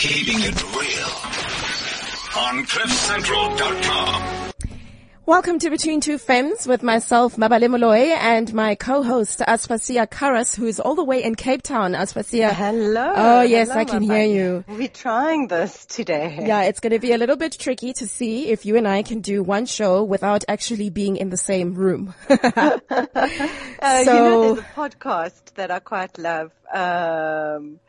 [0.00, 1.10] Keeping it real
[2.42, 4.52] on CliffCentral.com.
[5.26, 10.64] Welcome to Between Two Femmes with myself, Mabale Moloi, and my co-host, Aspasia Karas, who
[10.66, 11.92] is all the way in Cape Town.
[11.92, 12.50] Aspasia.
[12.52, 13.12] Hello.
[13.14, 14.64] Oh, yes, Hello, I can my hear you.
[14.68, 16.44] We're trying this today.
[16.46, 19.02] Yeah, it's going to be a little bit tricky to see if you and I
[19.02, 22.14] can do one show without actually being in the same room.
[23.82, 26.52] Uh, So- you know, there's a podcast that I quite love.
[26.72, 27.80] Um,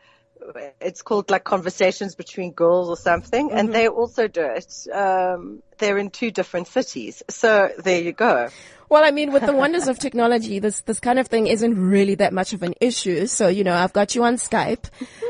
[0.80, 3.56] it's called like Conversations Between Girls or something, Mm-hmm.
[3.58, 4.86] and they also do it.
[4.92, 7.22] Um, they're in two different cities.
[7.28, 8.48] So there you go.
[8.88, 12.16] Well, I mean, with the wonders of technology, this, this kind of thing isn't really
[12.16, 13.24] that much of an issue.
[13.26, 14.84] So, you know, I've got you on Skype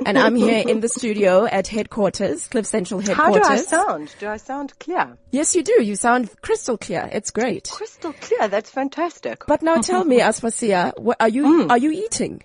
[0.04, 4.14] and I'm here in the studio at headquarters, Cliff Central headquarters How do I sound?
[4.18, 5.16] Do I sound clear?
[5.30, 5.80] Yes, you do.
[5.80, 7.08] You sound crystal clear.
[7.12, 7.68] It's great.
[7.70, 8.48] Crystal clear.
[8.48, 9.44] That's fantastic.
[9.46, 11.70] But now tell me, Aspasia, are you, Mm.
[11.70, 12.42] are you eating?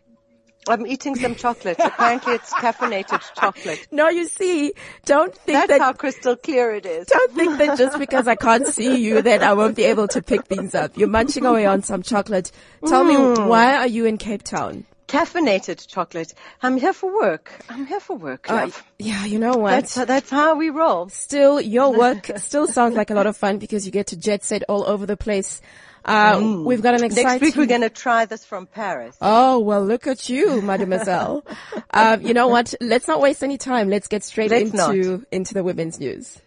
[0.70, 1.78] I'm eating some chocolate.
[1.80, 3.88] Apparently it's caffeinated chocolate.
[3.92, 4.74] No, you see,
[5.06, 7.08] don't think That's that, how crystal clear it is.
[7.08, 10.22] don't think that just because I can't see you that I won't be able to
[10.22, 10.98] pick things up.
[10.98, 12.52] You're munching away on some chocolate.
[12.86, 13.48] Tell me, Mm.
[13.48, 14.86] why are you in Cape Town?
[15.08, 16.34] Caffeinated chocolate.
[16.62, 17.52] I'm here for work.
[17.70, 19.72] I'm here for work, Uh, yeah, you know what?
[19.72, 21.08] That's, that's how we roll.
[21.10, 24.44] still your work still sounds like a lot of fun because you get to jet
[24.44, 25.62] set all over the place.
[26.08, 27.26] Uh, we've got an exciting.
[27.26, 27.32] Mm.
[27.34, 29.18] Next week we're going to try this from Paris.
[29.20, 31.44] Oh, well, look at you, mademoiselle.
[31.92, 32.74] um, you know what?
[32.80, 33.90] Let's not waste any time.
[33.90, 36.40] Let's get straight Let's into, into the women's news.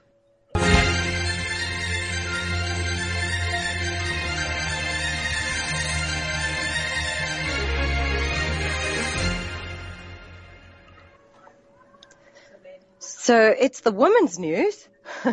[12.99, 14.89] So it's the women's news.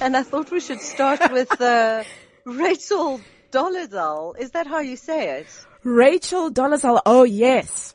[0.00, 2.02] and I thought we should start with uh,
[2.44, 3.20] Rachel
[3.52, 4.36] Dolezal.
[4.38, 5.46] Is that how you say it?
[5.84, 7.00] Rachel Dolezal.
[7.06, 7.94] Oh, yes.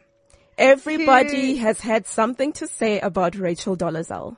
[0.57, 4.37] Everybody She- has had something to say about Rachel Dolezal.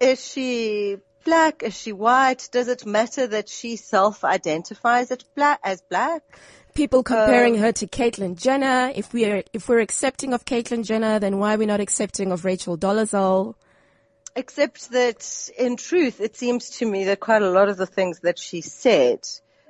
[0.00, 1.62] Is she black?
[1.62, 2.48] Is she white?
[2.52, 5.60] Does it matter that she self-identifies as black?
[5.62, 6.22] As black?
[6.74, 8.92] People comparing Um, her to Caitlyn Jenner.
[8.94, 12.44] If we're, if we're accepting of Caitlyn Jenner, then why are we not accepting of
[12.44, 13.54] Rachel Dolezal?
[14.34, 18.20] Except that in truth, it seems to me that quite a lot of the things
[18.20, 19.20] that she said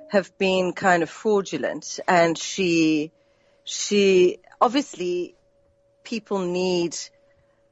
[0.09, 3.11] have been kind of fraudulent and she,
[3.63, 5.35] she, obviously
[6.03, 6.95] people need,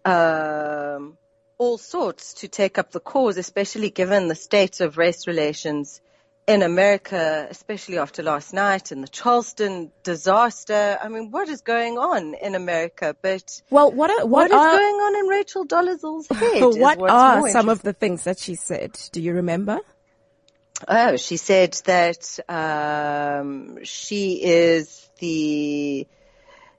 [0.05, 1.17] um,
[1.57, 6.01] all sorts to take up the cause, especially given the state of race relations
[6.47, 10.97] in America, especially after last night and the Charleston disaster.
[11.01, 13.15] I mean, what is going on in America?
[13.21, 16.63] But Well, what are, what what is are, going on in Rachel Dolezal's head?
[16.63, 18.97] is what are some of the things that she said?
[19.11, 19.79] Do you remember?
[20.87, 26.07] Oh, she said that um, she is the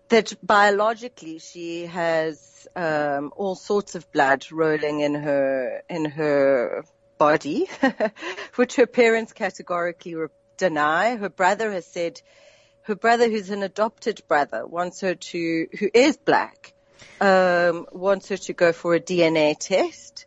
[0.09, 6.85] that biologically she has um, all sorts of blood rolling in her in her
[7.19, 7.69] body,
[8.57, 11.17] which her parents categorically re- deny.
[11.17, 12.21] Her brother has said
[12.83, 16.75] her brother, who's an adopted brother, wants her to who is black,
[17.21, 20.27] um, wants her to go for a DNA test.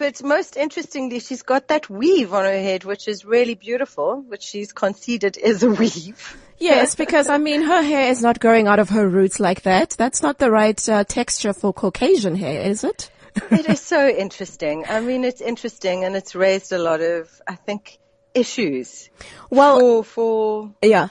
[0.00, 4.42] But most interestingly, she's got that weave on her head, which is really beautiful, which
[4.42, 6.38] she's conceded is a weave.
[6.58, 9.90] Yes, because I mean, her hair is not growing out of her roots like that.
[9.90, 13.10] That's not the right uh, texture for Caucasian hair, is it?
[13.50, 14.86] it is so interesting.
[14.88, 17.98] I mean, it's interesting and it's raised a lot of, I think,
[18.32, 19.10] issues
[19.50, 21.08] Well, for, for, yeah.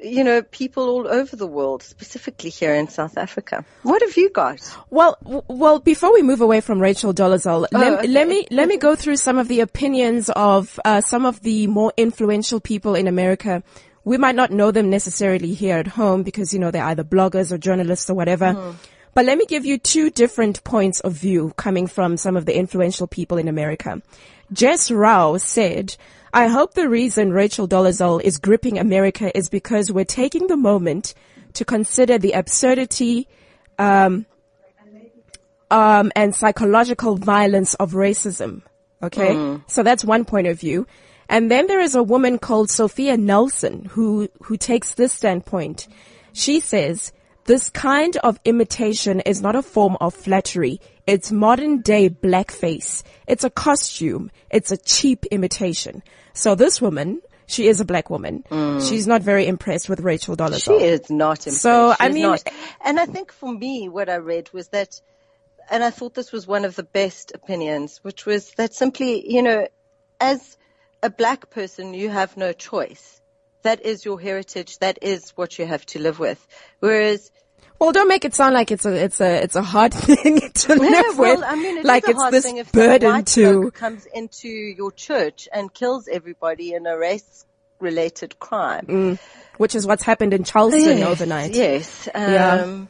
[0.00, 3.64] You know, people all over the world, specifically here in South Africa.
[3.82, 4.60] What have you got?
[4.90, 8.06] Well, w- well, before we move away from Rachel Dolezal, let, okay.
[8.06, 11.66] let me let me go through some of the opinions of uh, some of the
[11.66, 13.62] more influential people in America.
[14.04, 17.50] We might not know them necessarily here at home because you know they're either bloggers
[17.50, 18.76] or journalists or whatever.
[19.14, 22.54] But let me give you two different points of view coming from some of the
[22.54, 24.02] influential people in America.
[24.52, 25.96] Jess Rao said,
[26.36, 31.14] I hope the reason Rachel Dolezal is gripping America is because we're taking the moment
[31.54, 33.26] to consider the absurdity
[33.78, 34.26] um,
[35.70, 38.60] and psychological violence of racism.
[39.02, 40.86] Okay, so that's one point of view.
[41.30, 45.88] And then there is a woman called Sophia Nelson who who takes this standpoint.
[46.34, 47.12] She says
[47.44, 50.82] this kind of imitation is not a form of flattery.
[51.06, 53.02] It's modern day blackface.
[53.26, 54.30] It's a costume.
[54.50, 56.02] It's a cheap imitation.
[56.32, 58.44] So this woman, she is a black woman.
[58.50, 58.86] Mm.
[58.86, 60.78] She's not very impressed with Rachel Dolezal.
[60.78, 61.62] She is not impressed.
[61.62, 62.42] So, I mean- not.
[62.84, 65.00] and I think for me, what I read was that,
[65.70, 69.42] and I thought this was one of the best opinions, which was that simply, you
[69.42, 69.68] know,
[70.20, 70.58] as
[71.02, 73.20] a black person, you have no choice.
[73.62, 74.78] That is your heritage.
[74.78, 76.44] That is what you have to live with.
[76.80, 77.30] Whereas
[77.78, 80.74] Well, don't make it sound like it's a it's a it's a hard thing to
[80.74, 81.44] live Yeah, well, with.
[81.44, 83.70] I mean, it like a it's hard this thing if burden to.
[83.70, 89.18] comes into your church and kills everybody in a race-related crime.
[89.58, 91.54] which is what's happened in Charleston overnight.
[91.54, 92.08] Yes.
[92.14, 92.84] Um, Yeah.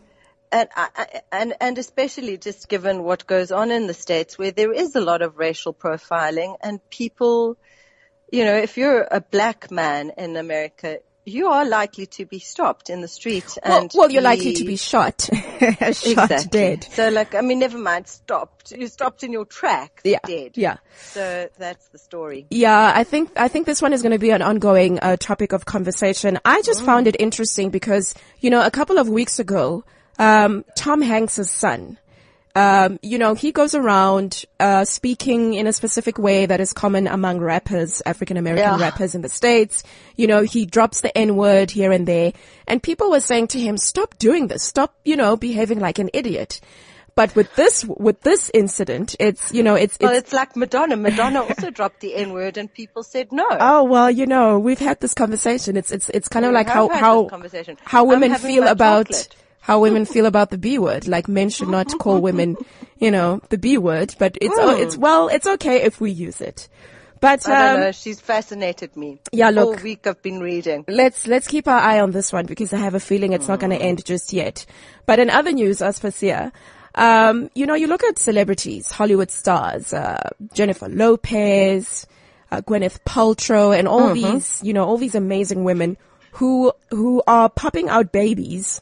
[0.52, 4.72] And, I- and, and especially just given what goes on in the States where there
[4.72, 7.56] is a lot of racial profiling and people,
[8.30, 12.88] you know, if you're a black man in America, you are likely to be stopped
[12.88, 16.48] in the street and well, you're likely to be shot, shot exactly.
[16.50, 16.84] dead.
[16.84, 18.70] So like, I mean, never mind stopped.
[18.72, 20.52] You stopped in your tracks, Yeah, dead.
[20.54, 20.76] yeah.
[20.98, 22.46] So that's the story.
[22.50, 25.52] Yeah, I think I think this one is going to be an ongoing uh, topic
[25.52, 26.38] of conversation.
[26.44, 29.84] I just found it interesting because you know a couple of weeks ago,
[30.18, 31.98] um, Tom Hanks's son,
[32.56, 37.06] um, you know, he goes around uh, speaking in a specific way that is common
[37.06, 38.86] among rappers, African American Yeah.
[38.86, 39.82] rappers in the states.
[40.16, 42.32] You know, he drops the N word here and there,
[42.66, 44.62] and people were saying to him, "Stop doing this.
[44.62, 46.60] Stop, you know, behaving like an idiot."
[47.14, 50.96] But with this, with this incident, it's you know, it's Well, it's it's like Madonna.
[50.96, 53.46] Madonna also dropped the N word and people said no.
[53.50, 55.76] Oh well, you know, we've had this conversation.
[55.76, 57.28] It's it's it's kind of We like how how
[57.84, 59.36] how women feel about chocolate.
[59.66, 61.08] How women feel about the B word.
[61.08, 62.56] Like men should not call women,
[62.98, 64.14] you know, the B word.
[64.16, 66.68] But it's oh, it's well, it's okay if we use it.
[67.18, 67.92] But I don't um, know.
[67.92, 69.18] She's fascinated me.
[69.32, 69.78] Yeah, look.
[69.78, 70.84] All week I've been reading.
[70.86, 73.58] let's let's keep our eye on this one because I have a feeling it's not
[73.58, 74.66] going to end just yet.
[75.04, 76.52] But in other news, Aspasia,
[76.94, 82.06] um, you know, you look at celebrities, Hollywood stars, uh, Jennifer Lopez,
[82.52, 85.96] uh, Gwyneth Paltrow, and all these, you know, all these amazing women
[86.30, 88.80] who who are popping out babies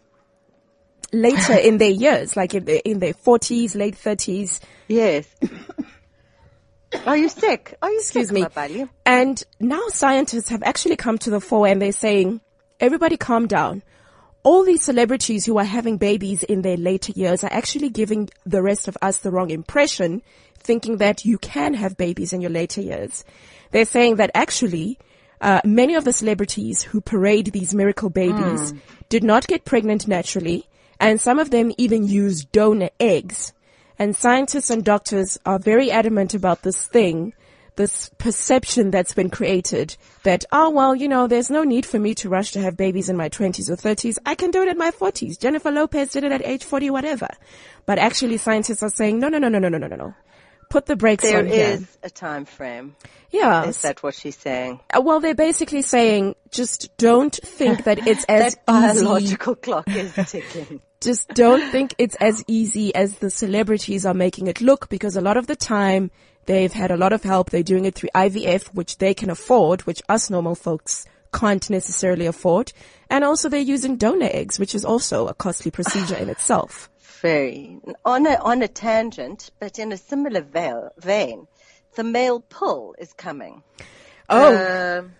[1.14, 4.60] later in their years, like in, their- in their forties, late thirties.
[4.88, 5.26] Yes.
[7.06, 7.76] Are you sick?
[7.82, 8.46] Are you Excuse sick, me.
[8.54, 8.86] buddy?
[9.04, 12.40] And now scientists have actually come to the fore and they're saying,
[12.78, 13.82] everybody calm down.
[14.44, 18.62] All these celebrities who are having babies in their later years are actually giving the
[18.62, 20.22] rest of us the wrong impression,
[20.58, 23.24] thinking that you can have babies in your later years.
[23.72, 24.98] They're saying that actually,
[25.40, 28.72] uh, many of the celebrities who parade these miracle babies
[29.08, 30.68] did not get pregnant naturally,
[31.08, 33.52] and some of them even use donor eggs.
[33.98, 37.32] And scientists and doctors are very adamant about this thing,
[37.76, 42.14] this perception that's been created that, oh, well, you know, there's no need for me
[42.16, 44.18] to rush to have babies in my 20s or 30s.
[44.26, 45.38] I can do it in my 40s.
[45.38, 47.28] Jennifer Lopez did it at age 40, whatever.
[47.86, 50.14] But actually scientists are saying, no, no, no, no, no, no, no, no.
[50.70, 51.66] Put the brakes There on here.
[51.78, 52.96] is a time frame.
[53.30, 53.64] Yeah.
[53.66, 54.80] Is that what she's saying?
[54.96, 59.04] Uh, Well, they're basically saying, just don't think that it's as That easy.
[59.04, 60.80] biological clock is ticking.
[61.04, 65.20] Just don't think it's as easy as the celebrities are making it look because a
[65.20, 66.10] lot of the time
[66.46, 67.50] they've had a lot of help.
[67.50, 72.24] They're doing it through IVF, which they can afford, which us normal folks can't necessarily
[72.24, 72.72] afford.
[73.10, 76.88] And also they're using donor eggs, which is also a costly procedure in itself.
[77.20, 77.78] Very.
[78.06, 81.46] On a, on a tangent, but in a similar veil, vein,
[81.96, 83.62] the male pull is coming.
[84.30, 85.12] Oh, Um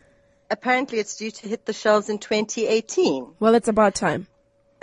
[0.51, 3.35] apparently it's due to hit the shelves in 2018.
[3.41, 4.27] well, it's about time.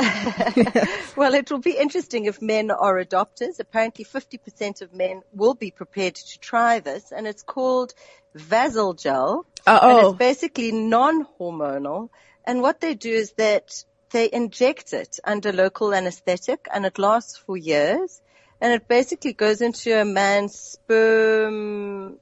[1.15, 3.59] Well, it will be interesting if men are adopters.
[3.59, 7.93] Apparently 50% of men will be prepared to try this and it's called
[8.35, 9.43] Vasalgel.
[9.67, 12.09] And oh, it's basically non-hormonal.
[12.45, 17.37] And what they do is that they inject it under local anesthetic and it lasts
[17.37, 18.21] for years.
[18.59, 22.19] And it basically goes into a man's sperm,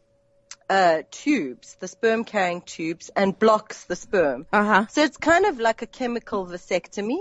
[0.69, 4.45] uh, tubes, the sperm carrying tubes and blocks the sperm.
[4.53, 4.86] uh huh.
[4.89, 7.19] So it's kind of like a chemical vasectomy,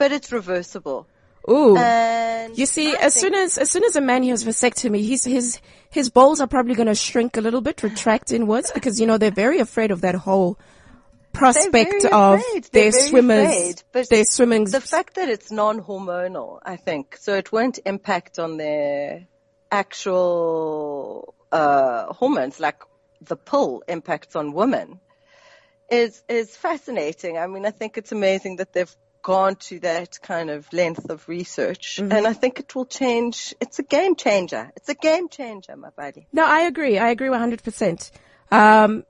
[0.00, 1.06] but it's reversible.
[1.48, 1.76] Ooh.
[1.76, 5.24] And You see, I as soon as as soon as a man has vasectomy, his
[5.24, 9.06] his his balls are probably going to shrink a little bit, retract inwards, because you
[9.06, 10.58] know they're very afraid of that whole
[11.32, 12.42] prospect of
[12.72, 14.64] their swimmers, afraid, but their swimming.
[14.64, 19.26] the fact that it's non-hormonal, I think, so it won't impact on their
[19.70, 22.80] actual uh, hormones like
[23.20, 24.98] the pill impacts on women
[25.90, 27.36] is is fascinating.
[27.36, 31.28] I mean, I think it's amazing that they've gone to that kind of length of
[31.28, 32.12] research, Mm-hmm.
[32.12, 33.54] and I think it will change.
[33.60, 34.70] It's a game changer.
[34.76, 36.26] It's a game changer, my buddy.
[36.32, 36.98] No, I agree.
[36.98, 38.10] I agree 100%.
[38.50, 39.04] Um,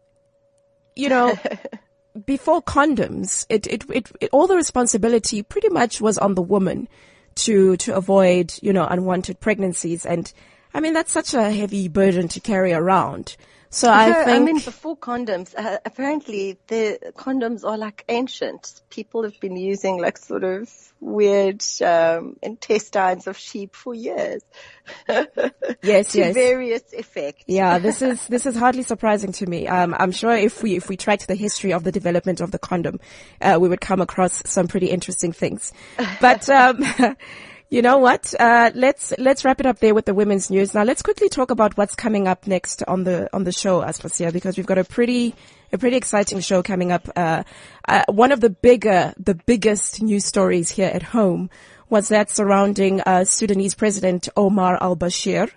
[0.96, 1.38] you know,
[2.26, 6.88] before condoms, it, it, it, it, all the responsibility pretty much was on the woman
[7.36, 10.04] to, to avoid, you know, unwanted pregnancies.
[10.04, 10.30] And
[10.74, 13.36] I mean, that's such a heavy burden to carry around.
[13.72, 14.28] So I think.
[14.28, 18.82] I mean, before condoms, uh, apparently the condoms are like ancient.
[18.90, 24.42] People have been using like sort of weird um, intestines of sheep for years.
[25.08, 26.34] yes, to yes.
[26.34, 27.44] various effects.
[27.46, 29.68] Yeah, this is this is hardly surprising to me.
[29.68, 32.58] Um, I'm sure if we if we tracked the history of the development of the
[32.58, 32.98] condom,
[33.40, 35.72] uh, we would come across some pretty interesting things.
[36.20, 36.84] But um,
[37.70, 38.34] You know what?
[38.38, 40.74] Uh, let's let's wrap it up there with the women's news.
[40.74, 44.32] Now let's quickly talk about what's coming up next on the on the show, Aspasia,
[44.32, 45.36] because we've got a pretty
[45.72, 47.08] a pretty exciting show coming up.
[47.14, 47.44] Uh,
[47.86, 51.48] uh, one of the bigger the biggest news stories here at home
[51.88, 55.48] was that surrounding uh, Sudanese President Omar al Bashir,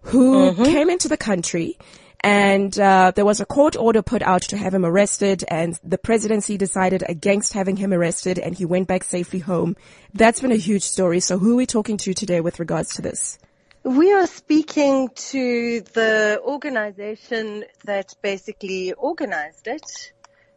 [0.00, 0.64] who mm-hmm.
[0.64, 1.78] came into the country
[2.24, 5.98] and uh, there was a court order put out to have him arrested and the
[5.98, 9.76] presidency decided against having him arrested and he went back safely home.
[10.14, 11.20] That's been a huge story.
[11.20, 13.38] So who are we talking to today with regards to this?
[13.84, 20.12] We are speaking to the organization that basically organized it,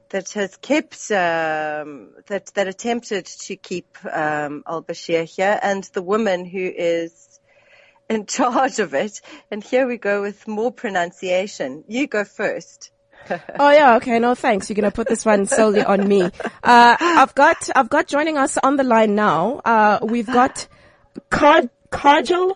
[0.09, 6.45] that has kept, um, that, that attempted to keep um, al-Bashir here, and the woman
[6.45, 7.39] who is
[8.09, 9.21] in charge of it.
[9.51, 11.83] And here we go with more pronunciation.
[11.87, 12.91] You go first.
[13.29, 14.69] oh yeah, okay, no thanks.
[14.69, 16.21] You're gonna put this one solely on me.
[16.21, 16.29] Uh,
[16.63, 19.61] I've got, I've got joining us on the line now.
[19.65, 20.67] Uh, we've got
[21.29, 22.55] Kar- Kajal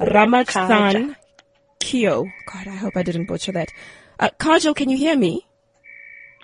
[0.00, 1.16] Ramachan
[1.80, 2.24] Kio.
[2.52, 3.72] God, I hope I didn't butcher that.
[4.18, 5.46] Uh, Kajal, can you hear me?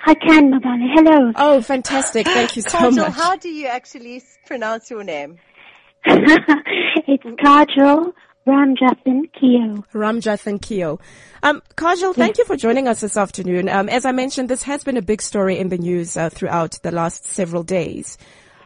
[0.05, 0.89] I can, Mabani.
[0.95, 1.33] Hello.
[1.37, 2.27] Oh, fantastic.
[2.27, 3.13] Thank you so Kajal, much.
[3.13, 5.39] how do you actually pronounce your name?
[6.05, 8.13] it's Kajal
[8.47, 9.85] Ramjathan Keogh.
[9.93, 11.01] Ramjathan Keogh.
[11.43, 13.69] Um, Kajal, thank you for joining us this afternoon.
[13.69, 16.79] Um, as I mentioned, this has been a big story in the news uh, throughout
[16.83, 18.19] the last several days.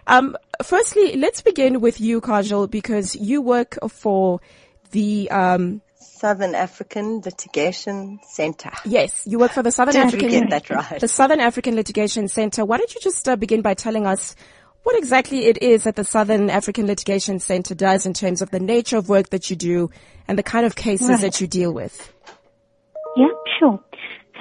[0.06, 4.40] Um, firstly, let's begin with you, Kajal, because you work for
[4.92, 8.70] the um, Southern African Litigation Center.
[8.86, 10.28] Yes, you work for the Southern Did African.
[10.30, 11.00] get that right?
[11.00, 12.64] The Southern African Litigation Center.
[12.64, 14.34] Why don't you just uh, begin by telling us
[14.86, 18.60] what exactly it is that the Southern African Litigation Center does in terms of the
[18.60, 19.90] nature of work that you do
[20.28, 21.20] and the kind of cases right.
[21.22, 22.12] that you deal with.
[23.16, 23.26] Yeah,
[23.58, 23.82] sure.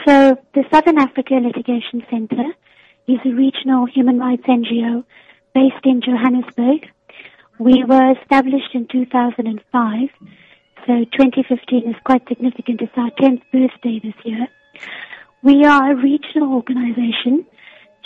[0.05, 2.43] So the Southern Africa Litigation Center
[3.07, 5.03] is a regional human rights NGO
[5.55, 6.91] based in Johannesburg.
[7.57, 10.09] We were established in 2005,
[10.85, 12.81] so 2015 is quite significant.
[12.81, 14.47] It's our 10th birthday this year.
[15.41, 17.47] We are a regional organization,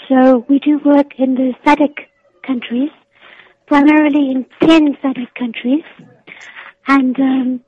[0.08, 2.09] so we do work in the SADC
[2.50, 2.90] countries,
[3.68, 5.84] primarily in 10 SADC countries,
[6.88, 7.64] and um,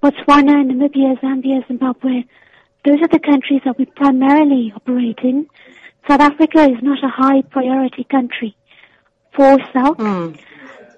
[0.00, 2.22] Botswana, Namibia, Zambia, Zimbabwe.
[2.84, 5.46] Those are the countries that we primarily operate in.
[6.08, 8.56] South Africa is not a high priority country
[9.34, 10.38] for SALC, mm.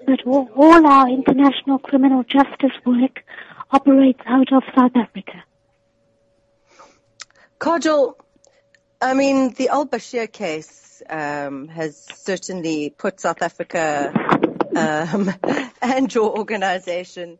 [0.05, 3.23] but all, all our international criminal justice work
[3.71, 5.43] operates out of South Africa.
[7.59, 8.13] Kajal,
[9.01, 14.11] I mean, the al-Bashir case um, has certainly put South Africa
[14.75, 15.33] um,
[15.81, 17.39] and your organization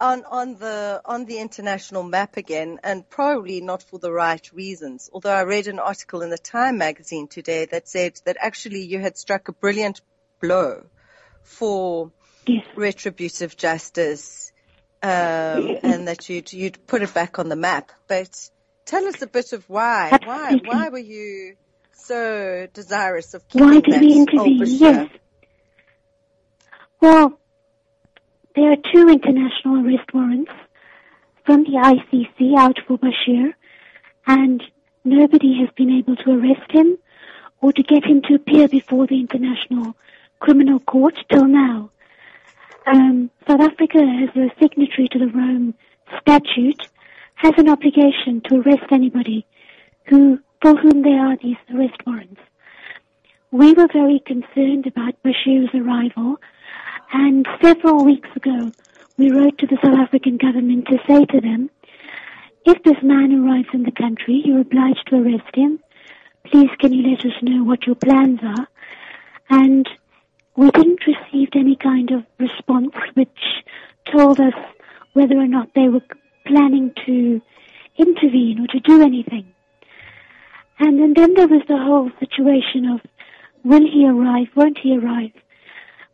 [0.00, 5.10] on, on the on the international map again, and probably not for the right reasons.
[5.12, 8.98] Although I read an article in the Time magazine today that said that actually you
[8.98, 10.00] had struck a brilliant
[10.40, 10.84] blow
[11.42, 12.12] for
[12.46, 12.66] yes.
[12.76, 14.52] retributive justice,
[15.02, 17.90] um, and that you'd you'd put it back on the map.
[18.06, 18.50] But
[18.84, 20.18] tell us a bit of why.
[20.24, 21.56] Why why were you
[22.06, 24.62] so desirous of keeping Why did we intervene?
[24.64, 25.10] Yes.
[27.00, 27.38] Well,
[28.54, 30.52] there are two international arrest warrants
[31.44, 33.52] from the ICC out for Bashir,
[34.26, 34.62] and
[35.04, 36.98] nobody has been able to arrest him
[37.60, 39.96] or to get him to appear before the International
[40.40, 41.90] Criminal Court till now.
[42.86, 45.74] Um, South Africa, as a signatory to the Rome
[46.20, 46.88] Statute,
[47.34, 49.44] has an obligation to arrest anybody
[50.06, 52.40] who for whom there are these arrest warrants.
[53.50, 56.36] We were very concerned about Bashir's arrival,
[57.12, 58.72] and several weeks ago
[59.16, 61.70] we wrote to the South African government to say to them,
[62.64, 65.78] if this man arrives in the country, you're obliged to arrest him.
[66.50, 68.66] Please can you let us know what your plans are?
[69.48, 69.88] And
[70.56, 73.38] we didn't receive any kind of response which
[74.12, 74.54] told us
[75.12, 76.02] whether or not they were
[76.46, 77.40] planning to
[77.96, 79.46] intervene or to do anything.
[80.78, 83.00] And, and then there was the whole situation of
[83.64, 85.32] will he arrive, won't he arrive,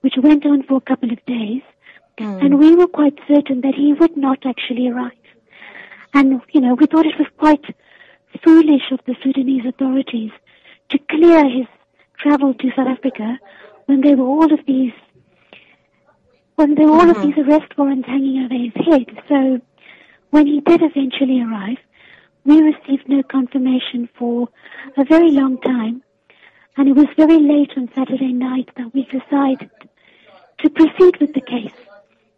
[0.00, 1.62] which went on for a couple of days.
[2.18, 2.44] Mm.
[2.44, 5.12] And we were quite certain that he would not actually arrive.
[6.14, 7.64] And, you know, we thought it was quite
[8.42, 10.30] foolish of the Sudanese authorities
[10.90, 11.66] to clear his
[12.18, 13.38] travel to South Africa
[13.86, 14.92] when there were all of these
[16.56, 17.20] when there were all mm-hmm.
[17.20, 19.22] of these arrest warrants hanging over his head.
[19.28, 19.60] So
[20.30, 21.78] when he did eventually arrive,
[22.44, 24.48] we received no confirmation for
[24.96, 26.02] a very long time,
[26.76, 29.70] and it was very late on Saturday night that we decided
[30.58, 31.74] to proceed with the case.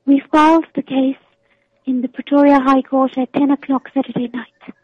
[0.07, 1.17] We filed the case
[1.87, 4.75] in the Pretoria High Court at 10 o'clock Saturday night,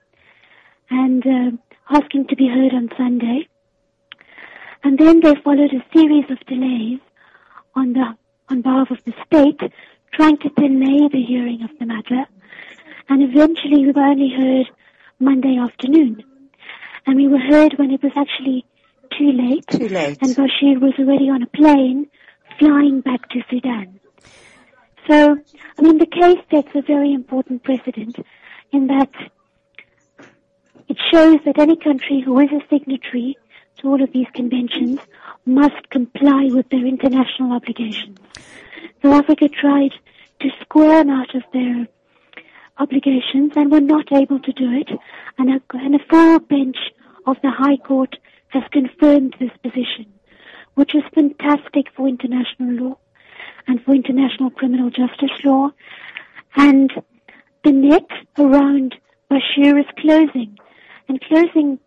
[0.89, 1.50] and uh,
[1.91, 3.47] asking to be heard on Sunday.
[4.83, 7.00] And then there followed a series of delays
[7.75, 8.17] on the
[8.49, 9.61] on behalf of the state,
[10.12, 12.25] trying to delay the hearing of the matter.
[13.09, 14.71] And eventually we were only heard
[15.21, 16.25] Monday afternoon.
[17.07, 18.65] And we were heard when it was actually
[19.17, 19.67] too late.
[19.69, 20.19] Too late.
[20.23, 22.09] And Bashir was already on a plane
[22.59, 24.00] flying back to Sudan.
[25.09, 25.39] So,
[25.79, 28.17] I mean, the case sets a very important precedent
[28.73, 29.11] in that
[30.89, 33.37] it shows that any country who is a signatory
[33.79, 35.00] to all of these conventions
[35.47, 38.19] must comply with their international obligations.
[39.03, 39.95] South Africa tried
[40.41, 41.87] to squirm out of their
[42.80, 44.88] obligations and were not able to do it.
[45.38, 46.76] And a, and a full bench
[47.26, 48.16] of the High Court
[48.49, 50.06] has confirmed this position,
[50.75, 52.99] which is fantastic for international law
[53.66, 55.70] and for international criminal justice law.
[56.56, 56.90] And
[57.64, 58.08] the net
[58.38, 58.96] around
[59.30, 60.58] Bashir is closing
[61.08, 61.78] and closing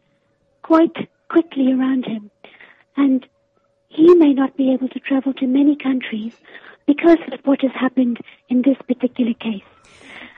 [0.62, 2.30] quite quickly around him.
[2.96, 3.26] And
[3.90, 6.34] he may not be able to travel to many countries
[6.86, 8.20] because of what has happened
[8.50, 9.73] in this particular case.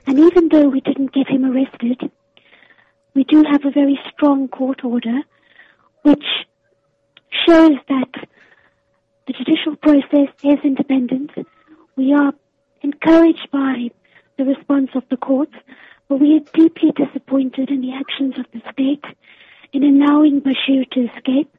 [0.08, 2.12] And even though we didn't get him arrested,
[3.14, 5.22] we do have a very strong court order
[6.04, 6.26] which
[7.48, 8.28] shows that
[9.28, 11.32] the judicial process is independent.
[11.96, 12.34] We are
[12.82, 13.90] encouraged by
[14.38, 15.56] the response of the courts,
[16.08, 19.04] but we are deeply disappointed in the actions of the state
[19.74, 21.52] in allowing Bashir to escape.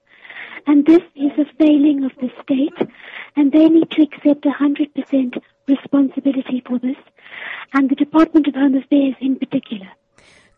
[0.66, 2.88] And this is a failing of the state,
[3.36, 6.96] and they need to accept 100% responsibility for this,
[7.72, 9.88] and the Department of Home Affairs in particular.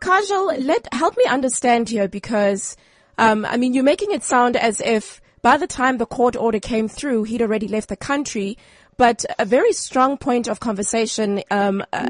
[0.00, 2.76] Kajal, let help me understand here because
[3.18, 6.60] um, I mean you're making it sound as if by the time the court order
[6.60, 8.58] came through, he'd already left the country.
[8.96, 12.08] But a very strong point of conversation um, uh,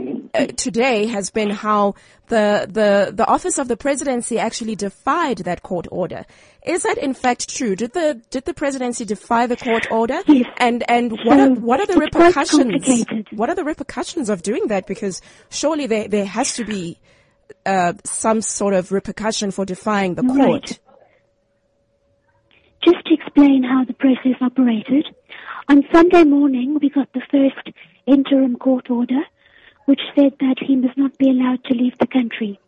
[0.57, 1.95] today has been how
[2.29, 6.27] the, the the office of the presidency actually defied that court order.
[6.65, 7.75] Is that in fact true?
[7.75, 10.21] Did the did the presidency defy the court order?
[10.27, 10.47] Yes.
[10.59, 13.27] And and what are, what are the repercussions?
[13.33, 14.87] What are the repercussions of doing that?
[14.87, 16.99] Because surely there there has to be
[17.65, 20.39] uh, some sort of repercussion for defying the court.
[20.39, 20.79] Right.
[22.85, 25.07] Just to explain how the process operated,
[25.69, 29.21] on Sunday morning we got the first interim court order,
[29.89, 32.61] which said that he must not be allowed to leave the country.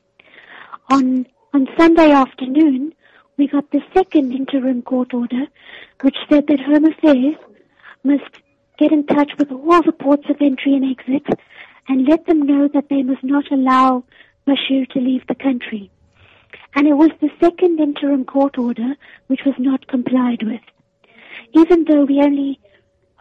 [0.91, 2.95] On on Sunday afternoon,
[3.37, 5.45] we got the second interim court order,
[6.01, 7.37] which said that Home Affairs
[8.05, 8.33] must
[8.79, 11.27] get in touch with all the ports of entry and exit
[11.89, 14.03] and let them know that they must not allow
[14.47, 15.91] Bashir to leave the country.
[16.75, 18.95] And it was the second interim court order
[19.27, 20.63] which was not complied with.
[21.53, 22.59] Even though we only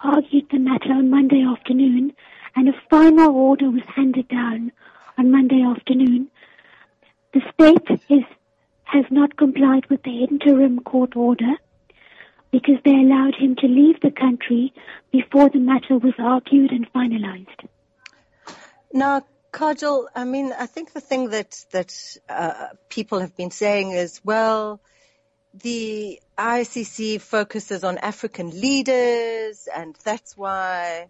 [0.01, 2.13] argued the matter on Monday afternoon
[2.55, 4.71] and a final order was handed down
[5.17, 6.29] on Monday afternoon,
[7.33, 8.23] the state is,
[8.83, 11.55] has not complied with the interim court order
[12.51, 14.73] because they allowed him to leave the country
[15.11, 17.67] before the matter was argued and finalized.
[18.91, 23.91] Now, Kajal, I mean, I think the thing that that uh, people have been saying
[23.91, 24.79] is, well,
[25.53, 31.07] the ICC focuses on African leaders, and that's why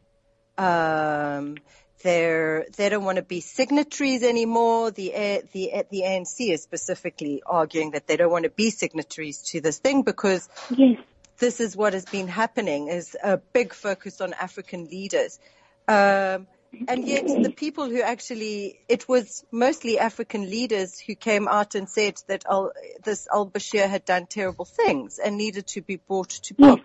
[0.59, 1.55] um,
[2.03, 4.91] they're they don't want to be signatories anymore.
[4.91, 9.41] The A- the the ANC is specifically arguing that they don't want to be signatories
[9.51, 10.99] to this thing because Yes.
[11.39, 15.39] this is what has been happening is a big focus on African leaders.
[15.87, 16.47] Um,
[16.87, 21.89] and yet the people who actually, it was mostly African leaders who came out and
[21.89, 22.71] said that al,
[23.03, 26.79] this al-Bashir had done terrible things and needed to be brought to Yes.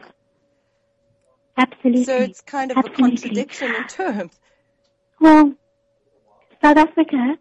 [1.56, 2.04] Absolutely.
[2.04, 3.16] So it's kind of a Absolutely.
[3.16, 4.32] contradiction in terms.
[5.20, 5.54] Well,
[6.62, 7.38] South Africa,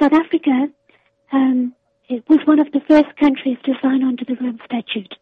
[0.00, 0.68] South Africa,
[1.32, 1.74] um,
[2.08, 5.14] it was one of the first countries to sign on to the Rome Statute,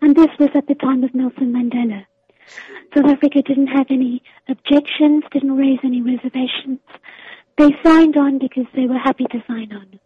[0.00, 2.06] and this was at the time of Nelson Mandela.
[2.94, 6.80] South Africa didn't have any objections, didn't raise any reservations.
[7.56, 10.00] They signed on because they were happy to sign on.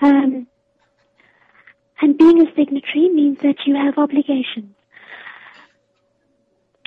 [0.00, 0.46] Um,
[2.00, 4.74] and being a signatory means that you have obligations.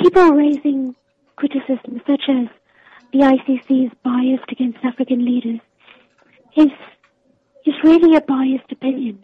[0.02, 0.96] People are raising
[1.36, 2.48] criticisms such as
[3.14, 5.60] the ICC is biased against African leaders
[6.58, 6.72] is
[7.68, 9.24] is really a biased opinion.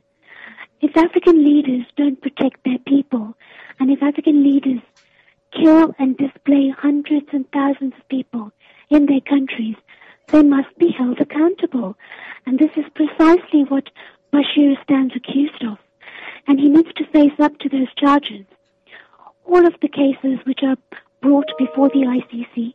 [0.79, 3.35] If African leaders don't protect their people,
[3.79, 4.81] and if African leaders
[5.51, 8.51] kill and display hundreds and thousands of people
[8.91, 9.77] in their countries,
[10.27, 11.97] they must be held accountable.
[12.45, 13.89] And this is precisely what
[14.31, 15.79] Bashir stands accused of.
[16.47, 18.45] And he needs to face up to those charges.
[19.47, 20.77] All of the cases which are
[21.21, 22.73] brought before the ICC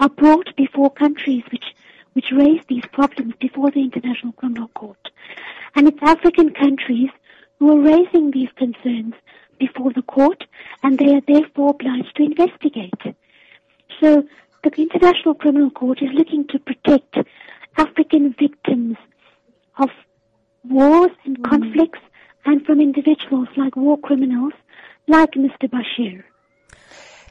[0.00, 1.64] are brought before countries which,
[2.12, 4.98] which raise these problems before the International Criminal Court.
[5.76, 7.10] And it's African countries
[7.58, 9.14] who are raising these concerns
[9.58, 10.44] before the court
[10.82, 13.00] and they are therefore obliged to investigate.
[14.00, 14.24] So
[14.62, 17.16] the International Criminal Court is looking to protect
[17.76, 18.96] African victims
[19.78, 19.90] of
[20.64, 21.48] wars and mm.
[21.48, 22.00] conflicts
[22.44, 24.52] and from individuals like war criminals
[25.08, 25.68] like Mr.
[25.68, 26.22] Bashir.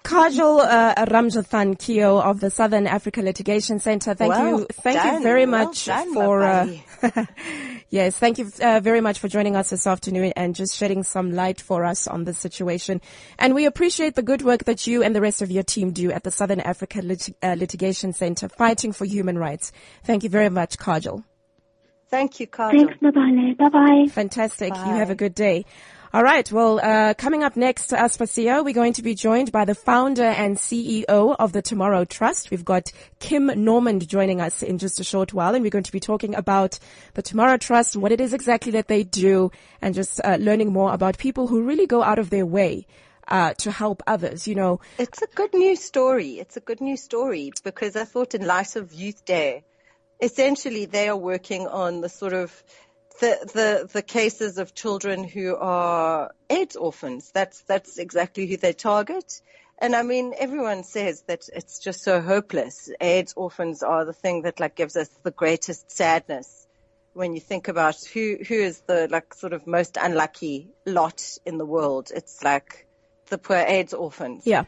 [0.07, 4.13] Kajal uh, Ramjathan Keogh of the Southern Africa Litigation Center.
[4.13, 6.43] Thank Well you, thank done, you very well much done, for.
[6.43, 6.77] Uh,
[7.89, 11.33] yes, thank you uh, very much for joining us this afternoon and just shedding some
[11.33, 13.01] light for us on this situation.
[13.37, 16.09] And we appreciate the good work that you and the rest of your team do
[16.11, 19.73] at the Southern Africa Lit- uh, Litigation Center, fighting for human rights.
[20.05, 21.25] Thank you very much, Kajal.
[22.09, 22.71] Thank you, Kajal.
[22.71, 23.57] Thanks, Mabale.
[23.57, 24.05] Bye bye.
[24.09, 24.73] Fantastic.
[24.73, 25.65] You have a good day.
[26.17, 26.51] All right.
[26.51, 30.23] Well, uh, coming up next to Aspasia, we're going to be joined by the founder
[30.23, 32.49] and CEO of the Tomorrow Trust.
[32.49, 35.91] We've got Kim Normand joining us in just a short while, and we're going to
[35.91, 36.79] be talking about
[37.13, 40.91] the Tomorrow Trust, what it is exactly that they do, and just uh, learning more
[40.91, 42.87] about people who really go out of their way
[43.27, 44.47] uh, to help others.
[44.47, 46.39] You know, It's a good news story.
[46.39, 49.65] It's a good news story because I thought in light of Youth Day,
[50.19, 52.63] essentially they are working on the sort of
[53.19, 57.31] the, the, the cases of children who are AIDS orphans.
[57.33, 59.41] That's, that's exactly who they target.
[59.79, 62.89] And I mean, everyone says that it's just so hopeless.
[62.99, 66.67] AIDS orphans are the thing that like gives us the greatest sadness
[67.13, 71.57] when you think about who, who is the like sort of most unlucky lot in
[71.57, 72.11] the world.
[72.13, 72.87] It's like
[73.29, 74.65] the poor AIDS orphans yeah.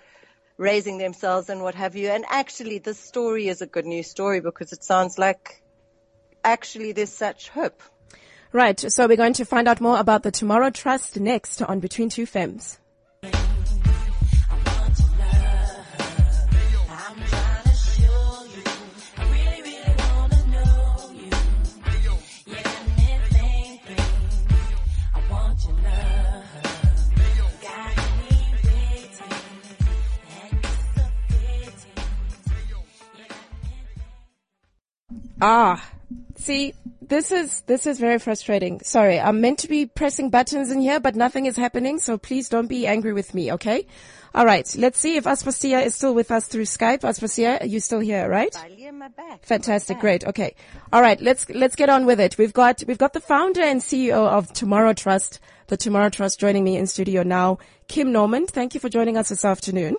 [0.58, 2.10] raising themselves and what have you.
[2.10, 5.64] And actually, this story is a good news story because it sounds like
[6.44, 7.82] actually there's such hope.
[8.52, 8.80] Right.
[8.80, 12.26] So we're going to find out more about the Tomorrow Trust next on Between Two
[12.26, 12.80] Femmes.
[35.42, 35.90] Ah,
[36.36, 36.74] see,
[37.10, 38.80] this is, this is very frustrating.
[38.82, 42.50] Sorry, I'm meant to be pressing buttons in here, but nothing is happening, so please
[42.50, 43.86] don't be angry with me, okay?
[44.34, 47.02] Alright, let's see if Aspasia is still with us through Skype.
[47.02, 48.54] Aspasia, you still here, right?
[48.54, 49.44] Balia, my back.
[49.44, 50.56] Fantastic, great, okay.
[50.94, 52.38] Alright, let's, let's get on with it.
[52.38, 56.64] We've got, we've got the founder and CEO of Tomorrow Trust, the Tomorrow Trust joining
[56.64, 58.52] me in studio now, Kim Normand.
[58.52, 59.98] Thank you for joining us this afternoon.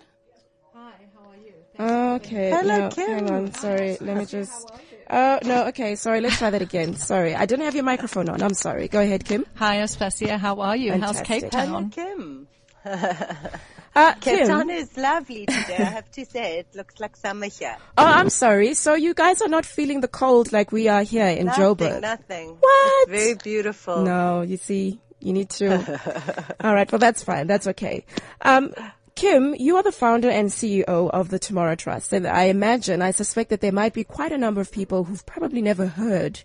[0.75, 2.14] Hi, how are you?
[2.16, 2.51] Okay.
[2.51, 3.11] Hello, no, Kim.
[3.11, 3.53] Hang on.
[3.53, 3.96] Sorry.
[4.01, 4.70] Let me just.
[5.12, 5.66] Oh, no.
[5.68, 5.96] Okay.
[5.96, 6.20] Sorry.
[6.20, 6.94] Let's try that again.
[6.96, 7.35] Sorry.
[7.35, 8.42] I didn't have your microphone on.
[8.42, 8.87] I'm sorry.
[8.88, 9.44] Go ahead, Kim.
[9.57, 10.38] Hi, Aspasia.
[10.38, 10.92] How are you?
[10.92, 11.51] How's Fantastic.
[11.51, 11.90] Cape Hello, Town?
[11.90, 12.49] Kim.
[13.92, 14.46] Uh, Cape Kim.
[14.46, 15.77] Town is lovely today.
[15.81, 17.77] I have to say, it looks like summer here.
[17.99, 18.75] Oh, I'm sorry.
[18.75, 22.01] So you guys are not feeling the cold like we are here in Nothing, Joburg.
[22.01, 22.57] nothing.
[22.61, 23.09] What?
[23.09, 24.03] It's very beautiful.
[24.03, 26.55] No, you see, you need to.
[26.61, 26.90] All right.
[26.90, 27.49] Well, that's fine.
[27.49, 28.05] That's okay.
[28.42, 28.73] Um,
[29.20, 32.14] Kim, you are the founder and CEO of the Tomorrow Trust.
[32.14, 35.26] And I imagine, I suspect that there might be quite a number of people who've
[35.26, 36.40] probably never heard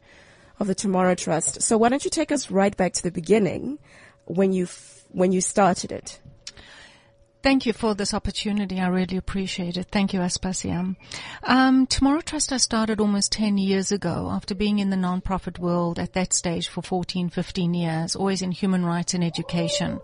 [0.60, 1.62] of the Tomorrow Trust.
[1.62, 3.80] So why don't you take us right back to the beginning
[4.26, 6.20] when you, f- when you started it?
[7.42, 8.82] Thank you for this opportunity.
[8.82, 9.88] I really appreciate it.
[9.90, 10.98] Thank you, Aspasia.
[11.44, 15.98] Um, Tomorrow Trust I started almost 10 years ago after being in the nonprofit world
[15.98, 20.02] at that stage for 14, 15 years, always in human rights and education.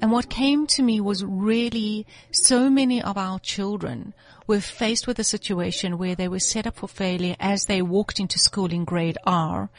[0.00, 4.14] And what came to me was really so many of our children
[4.46, 8.20] were faced with a situation where they were set up for failure as they walked
[8.20, 9.70] into school in grade R,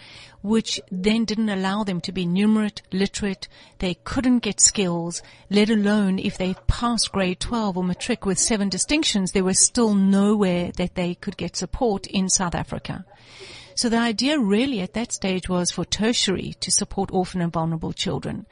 [0.42, 3.48] which then didn't allow them to be numerate, literate.
[3.80, 8.68] They couldn't get skills, let alone if they passed grade 12 or matric with seven
[8.68, 13.06] distinctions, there was still nowhere that they could get support in South Africa.
[13.74, 17.94] So the idea really at that stage was for tertiary to support orphan and vulnerable
[17.94, 18.46] children.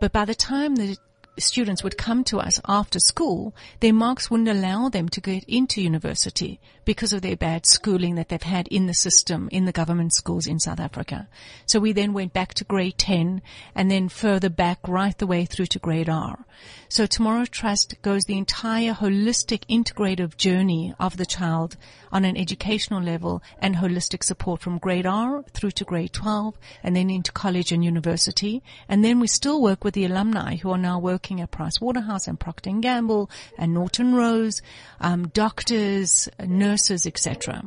[0.00, 0.96] But by the time the
[1.40, 5.82] students would come to us after school, their marks wouldn't allow them to get into
[5.82, 10.12] university because of their bad schooling that they've had in the system, in the government
[10.12, 11.28] schools in South Africa.
[11.66, 13.42] So we then went back to grade 10
[13.74, 16.44] and then further back right the way through to grade R.
[16.88, 21.76] So Tomorrow Trust goes the entire holistic integrative journey of the child
[22.10, 26.96] on an educational level and holistic support from grade R through to grade 12 and
[26.96, 28.64] then into college and university.
[28.88, 32.26] And then we still work with the alumni who are now working at Price Waterhouse
[32.26, 34.62] and Procter & Gamble and Norton Rose,
[35.00, 37.62] um, doctors, nurses, etc.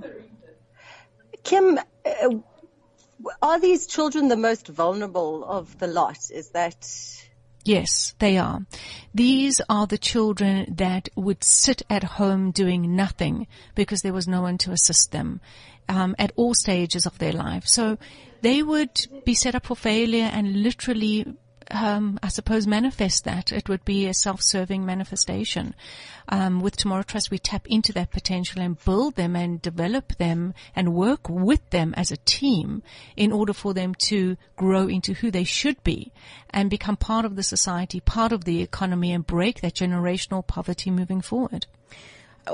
[1.44, 2.30] Kim, uh,
[3.42, 6.18] are these children the most vulnerable of the lot?
[6.32, 6.76] Is that
[7.66, 8.66] Yes, they are.
[9.14, 14.42] These are the children that would sit at home doing nothing because there was no
[14.42, 15.40] one to assist them
[15.88, 17.66] um, at all stages of their life.
[17.66, 17.98] So
[18.42, 21.26] they would be set up for failure and literally
[21.72, 23.52] um, I suppose, manifest that.
[23.52, 25.76] It would be a self-serving manifestation.
[26.30, 30.54] Um, with Tomorrow Trust, we tap into that potential and build them and develop them
[30.76, 32.84] and work with them as a team
[33.16, 36.12] in order for them to grow into who they should be
[36.50, 40.92] and become part of the society, part of the economy and break that generational poverty
[40.92, 41.66] moving forward.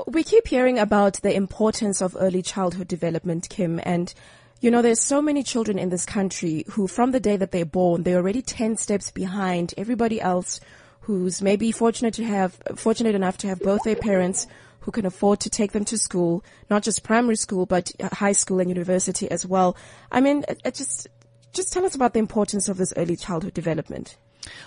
[0.06, 4.14] We keep hearing about the importance of early childhood development, Kim, and
[4.60, 7.64] you know, there's so many children in this country who from the day that they're
[7.64, 10.60] born, they're already 10 steps behind everybody else
[11.00, 14.46] who's maybe fortunate to have, fortunate enough to have both their parents
[14.80, 18.32] who can afford to take them to school, not just primary school, but uh, high
[18.32, 19.76] school and university as well.
[20.12, 21.08] I mean, just,
[21.52, 24.16] just tell us about the importance of this early childhood development.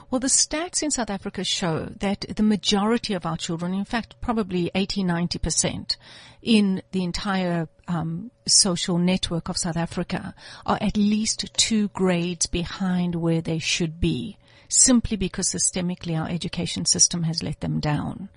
[0.10, 4.20] Well, the stats in South Africa show that the majority of our children, in fact,
[4.22, 5.98] probably 80, 90%
[6.42, 13.16] in the entire um, social network of South Africa are at least two grades behind
[13.16, 18.30] where they should be, simply because systemically our education system has let them down.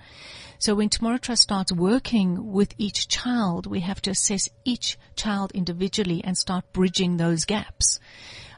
[0.58, 5.52] So when Tomorrow Trust starts working with each child, we have to assess each child
[5.52, 8.00] individually and start bridging those gaps.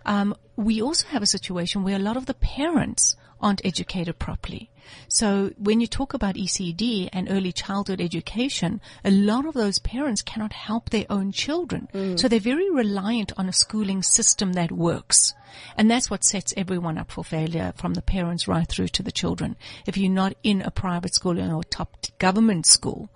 [0.09, 4.71] Um, we also have a situation where a lot of the parents aren't educated properly.
[5.07, 10.23] So when you talk about ECD and early childhood education, a lot of those parents
[10.23, 11.89] cannot help their own children.
[11.93, 12.19] Mm.
[12.19, 15.35] So they're very reliant on a schooling system that works.
[15.77, 19.13] And that's what sets everyone up for failure from the parents right through to the
[19.13, 19.57] children.
[19.87, 23.11] If you're not in a private school or a top government school,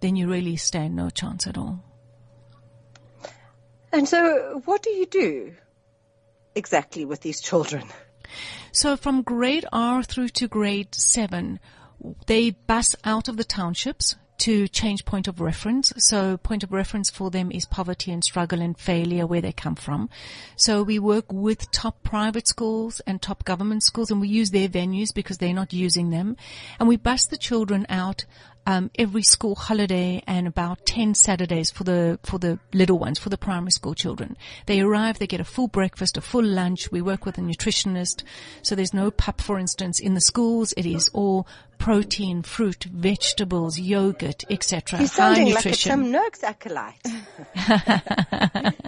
[0.00, 1.82] then you really stand no chance at all.
[3.94, 5.54] And so what do you do?
[6.54, 7.84] Exactly with these children?
[8.72, 11.60] So from grade R through to grade seven,
[12.26, 15.92] they bus out of the townships to change point of reference.
[15.96, 19.76] So point of reference for them is poverty and struggle and failure where they come
[19.76, 20.10] from.
[20.56, 24.68] So we work with top private schools and top government schools and we use their
[24.68, 26.36] venues because they're not using them.
[26.78, 28.24] And we bus the children out
[28.66, 33.28] um, every school holiday and about 10 Saturdays for the, for the little ones, for
[33.28, 34.36] the primary school children.
[34.66, 36.90] They arrive, they get a full breakfast, a full lunch.
[36.90, 38.22] We work with a nutritionist.
[38.62, 40.72] So there's no pap, for instance, in the schools.
[40.76, 41.46] It is all
[41.78, 45.00] protein, fruit, vegetables, yogurt, etc.
[45.00, 47.04] You're sounding like a Tim Noakes acolyte.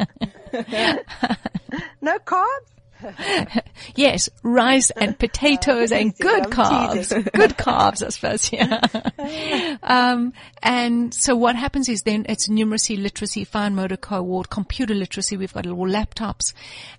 [2.01, 2.76] no carbs?
[3.95, 7.11] yes, rice and potatoes and good carbs.
[7.33, 9.77] good carbs, I suppose, yeah.
[9.83, 10.33] um,
[10.63, 15.37] and so what happens is then it's numeracy, literacy, fine motor cohort, computer literacy.
[15.37, 16.53] We've got little laptops.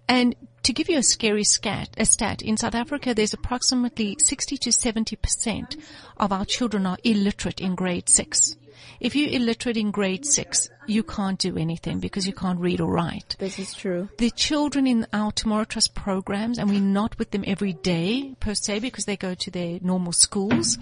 [0.07, 4.57] And to give you a scary stat, a stat, in South Africa, there's approximately 60
[4.57, 5.77] to 70%
[6.17, 8.57] of our children are illiterate in grade six.
[8.99, 12.91] If you're illiterate in grade six, you can't do anything because you can't read or
[12.91, 13.35] write.
[13.37, 14.09] This is true.
[14.17, 18.55] The children in our Tomorrow Trust programs, and we're not with them every day per
[18.55, 20.77] se because they go to their normal schools,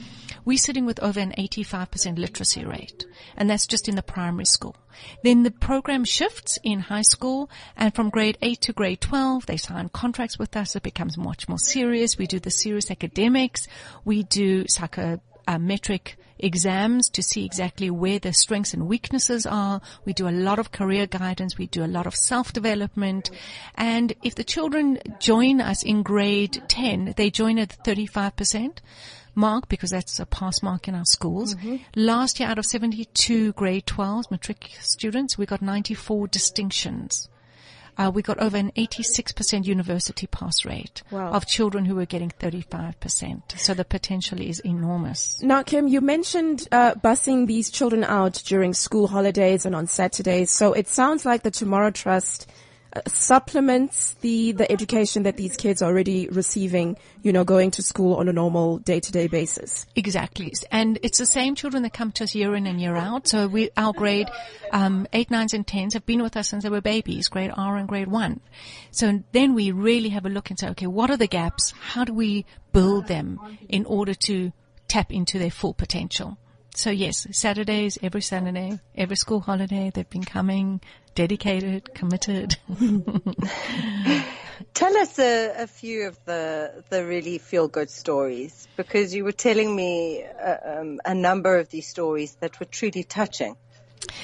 [0.45, 3.05] we're sitting with over an 85% literacy rate.
[3.35, 4.75] And that's just in the primary school.
[5.23, 9.57] Then the program shifts in high school and from grade 8 to grade 12, they
[9.57, 10.75] sign contracts with us.
[10.75, 12.17] It becomes much more serious.
[12.17, 13.67] We do the serious academics.
[14.05, 19.81] We do psychometric uh, exams to see exactly where their strengths and weaknesses are.
[20.03, 21.57] We do a lot of career guidance.
[21.57, 23.31] We do a lot of self-development.
[23.75, 28.79] And if the children join us in grade 10, they join at 35%
[29.35, 31.55] mark because that's a pass mark in our schools.
[31.55, 31.77] Mm-hmm.
[31.95, 37.29] Last year out of 72 grade 12 matric students, we got 94 distinctions
[37.97, 41.31] uh, we got over an 86% university pass rate wow.
[41.31, 43.57] of children who were getting 35%.
[43.57, 45.41] So the potential is enormous.
[45.41, 50.51] Now, Kim, you mentioned uh, busing these children out during school holidays and on Saturdays.
[50.51, 52.49] So it sounds like the Tomorrow Trust
[53.07, 58.15] supplements the, the education that these kids are already receiving, you know, going to school
[58.15, 59.85] on a normal day-to-day basis.
[59.95, 60.53] Exactly.
[60.71, 63.27] And it's the same children that come to us year in and year out.
[63.27, 64.29] So we, our grade,
[64.71, 67.77] um, eight, nines and tens have been with us since they were babies, grade R
[67.77, 68.39] and grade one.
[68.91, 71.73] So then we really have a look and say, okay, what are the gaps?
[71.79, 74.51] How do we build them in order to
[74.87, 76.37] tap into their full potential?
[76.75, 80.81] So yes, Saturdays, every Saturday, every school holiday, they've been coming,
[81.15, 82.57] dedicated, committed.
[84.73, 89.31] Tell us a, a, few of the the really feel good stories because you were
[89.31, 93.55] telling me uh, um, a number of these stories that were truly touching.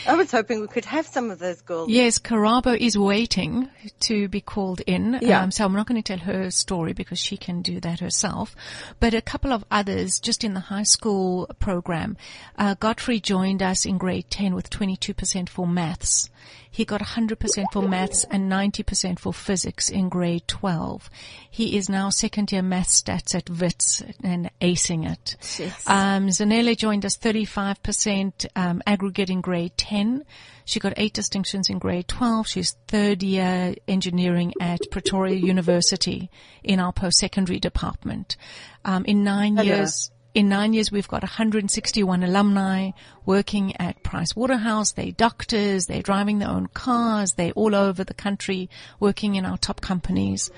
[0.07, 1.89] I was hoping we could have some of those girls.
[1.89, 3.69] Yes, Karabo is waiting
[4.01, 5.19] to be called in.
[5.21, 5.41] Yeah.
[5.41, 8.55] Um, so I'm not going to tell her story because she can do that herself.
[8.99, 12.17] But a couple of others just in the high school program.
[12.57, 16.29] Uh, Godfrey joined us in grade 10 with 22% for maths.
[16.69, 21.09] He got 100% for maths and 90% for physics in grade 12.
[21.49, 25.35] He is now second year math stats at WITS and acing it.
[25.59, 25.87] Yes.
[25.87, 30.23] Um, Zanele joined us 35% um, aggregate in grade 10.
[30.63, 32.47] She got eight distinctions in grade 12.
[32.47, 36.29] She's third year engineering at Pretoria University
[36.63, 38.37] in our post-secondary department.
[38.85, 39.67] Um, in nine Hello.
[39.75, 42.91] years, in nine years, we've got 161 alumni
[43.25, 44.93] working at Price Waterhouse.
[44.93, 45.87] They're doctors.
[45.87, 47.33] They're driving their own cars.
[47.33, 50.49] They're all over the country working in our top companies.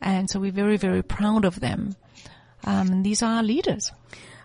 [0.00, 1.96] And so we're very, very proud of them.
[2.64, 3.92] Um, these are our leaders.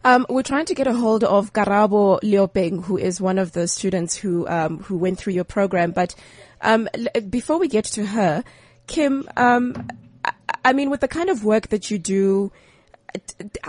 [0.04, 3.70] Um, we're trying to get a hold of Karabo Liopeng, who is one of the
[3.70, 5.92] students who um, who went through your program.
[5.92, 6.14] But
[6.60, 8.44] um, l- before we get to her,
[8.88, 9.88] Kim, um,
[10.26, 10.34] I,
[10.66, 12.52] I mean, with the kind of work that you do,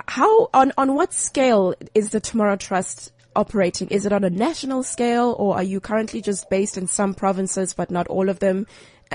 [0.07, 3.89] how on on what scale is the Tomorrow Trust operating?
[3.89, 7.75] Is it on a national scale, or are you currently just based in some provinces
[7.75, 8.67] but not all of them?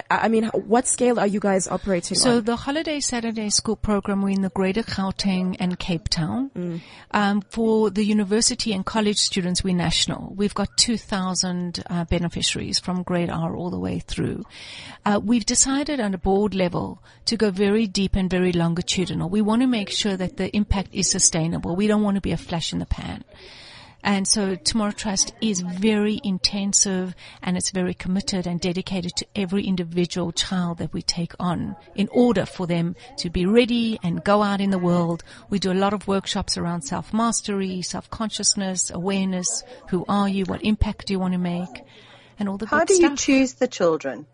[0.09, 2.43] I mean, what scale are you guys operating So on?
[2.45, 6.81] the holiday Saturday school program, we're in the Greater Gauteng and Cape Town.
[7.11, 10.33] Um, for the university and college students, we're national.
[10.35, 14.45] We've got 2,000 uh, beneficiaries from grade R all the way through.
[15.05, 19.29] Uh, we've decided on a board level to go very deep and very longitudinal.
[19.29, 21.75] We want to make sure that the impact is sustainable.
[21.75, 23.23] We don't want to be a flash in the pan.
[24.03, 29.65] And so Tomorrow Trust is very intensive and it's very committed and dedicated to every
[29.65, 34.41] individual child that we take on in order for them to be ready and go
[34.41, 35.23] out in the world.
[35.49, 39.63] We do a lot of workshops around self-mastery, self-consciousness, awareness.
[39.89, 40.45] Who are you?
[40.45, 41.83] What impact do you want to make?
[42.39, 44.25] And all the How do you choose the children?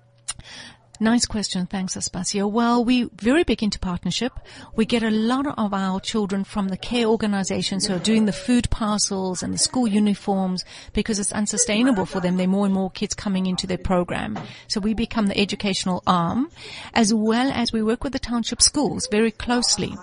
[0.99, 1.65] Nice question.
[1.65, 2.49] Thanks, Aspasia.
[2.49, 4.31] Well, we very big into partnership.
[4.75, 8.31] We get a lot of our children from the care organizations who are doing the
[8.31, 12.38] food parcels and the school uniforms because it's unsustainable for them.
[12.38, 14.39] There are more and more kids coming into their program.
[14.67, 16.49] So we become the educational arm
[16.93, 19.93] as well as we work with the township schools very closely.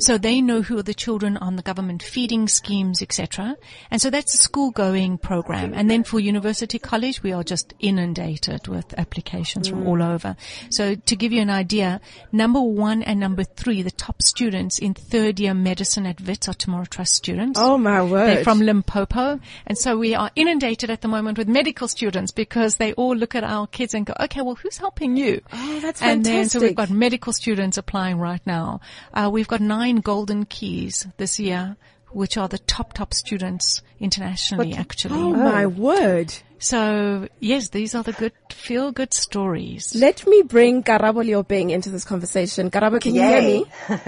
[0.00, 3.56] So they know who are the children on the government feeding schemes, etc.
[3.90, 5.72] And so that's a school going program.
[5.74, 10.36] And then for university college, we are just inundated with applications from all over.
[10.70, 12.00] So to give you an idea,
[12.32, 16.54] number one and number three, the top students in third year medicine at WITS are
[16.54, 17.58] Tomorrow Trust students.
[17.60, 18.26] oh my word!
[18.28, 19.38] They're from Limpopo.
[19.66, 23.34] And so we are inundated at the moment with medical students because they all look
[23.34, 25.42] at our kids and go, okay, well, who's helping you?
[25.52, 28.80] Oh, that's and then, so we've got medical students applying right now.
[29.12, 31.76] Uh, we've got nine golden keys this year,
[32.10, 35.14] which are the top, top students internationally, actually.
[35.18, 36.32] oh my word!
[36.58, 39.94] So yes, these are the good, feel good stories.
[39.94, 42.70] Let me bring Karabo Liopeng into this conversation.
[42.70, 43.64] Karabo, can you hear me?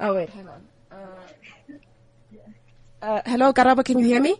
[0.00, 0.62] oh wait, hang on.
[0.90, 0.96] Uh,
[3.02, 4.36] uh, hello, Karabo, can you hear me?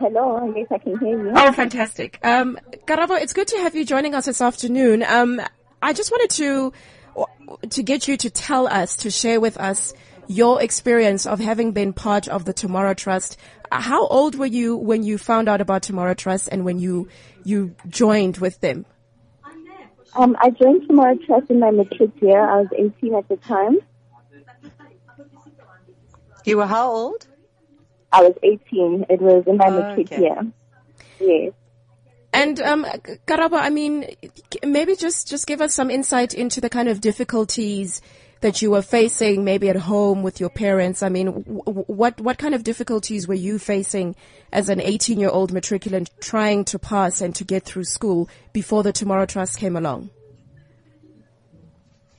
[0.00, 1.32] Hello, yes, I can hear you.
[1.34, 2.18] Oh, fantastic.
[2.22, 5.04] Um, Karabo, it's good to have you joining us this afternoon.
[5.04, 5.40] Um,
[5.80, 6.72] I just wanted to
[7.70, 9.92] to get you to tell us, to share with us
[10.26, 13.36] your experience of having been part of the Tomorrow Trust.
[13.70, 17.08] Uh, How old were you when you found out about Tomorrow Trust and when you
[17.44, 18.86] you joined with them?
[20.16, 22.40] Um, I joined Tomorrow Trust in my matric year.
[22.48, 23.78] I was 18 at the time.
[26.44, 27.26] You were how old?
[28.12, 29.06] I was 18.
[29.10, 30.22] It was in my Oh, matric okay.
[30.22, 30.52] year.
[31.18, 31.52] Yes.
[32.34, 32.84] And um,
[33.26, 34.06] Karabo, I mean,
[34.64, 38.02] maybe just just give us some insight into the kind of difficulties
[38.40, 41.00] that you were facing, maybe at home with your parents.
[41.00, 44.16] I mean, w- what what kind of difficulties were you facing
[44.52, 48.82] as an 18 year old matriculant trying to pass and to get through school before
[48.82, 50.10] the Tomorrow Trust came along?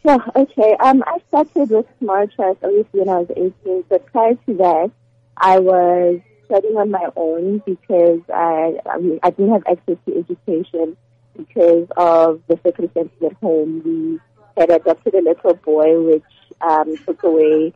[0.06, 0.78] Yeah, okay.
[0.80, 4.91] Um, I started with Tomorrow Trust obviously when I was 18, but prior to that,
[5.36, 10.17] I was studying on my own because I, I, mean, I didn't have access to
[10.17, 10.97] education
[11.38, 13.81] because of the circumstances at home.
[13.86, 14.19] We
[14.58, 16.23] had adopted a little boy, which
[16.62, 17.73] um, took away.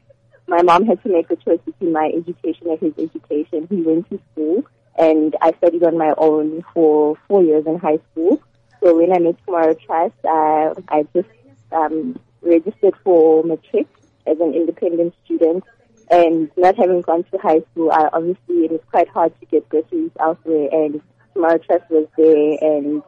[0.48, 3.68] My mom had to make a choice between my education and his education.
[3.70, 4.66] He went to school,
[4.98, 8.42] and I studied on my own for four years in high school.
[8.82, 11.28] So when I met Tomorrow Trust, I, I just
[11.72, 13.88] um, registered for matric
[14.26, 15.64] as an independent student.
[16.12, 19.68] And not having gone to high school, I, obviously it was quite hard to get
[19.70, 20.70] bursaries elsewhere.
[20.72, 21.02] And
[21.34, 23.04] Tomorrow Trust was there and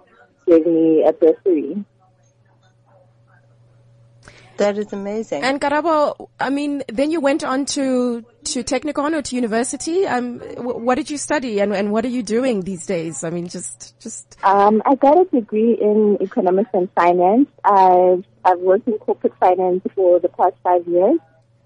[0.45, 1.83] gave me a bursary.
[4.57, 5.43] That is amazing.
[5.43, 10.05] And Karabo, I mean, then you went on to to Technikon or to university.
[10.05, 13.23] Um, w- what did you study, and and what are you doing these days?
[13.23, 14.37] I mean, just just.
[14.43, 17.47] Um, I got a degree in economics and finance.
[17.63, 21.17] I've I've worked in corporate finance for the past five years.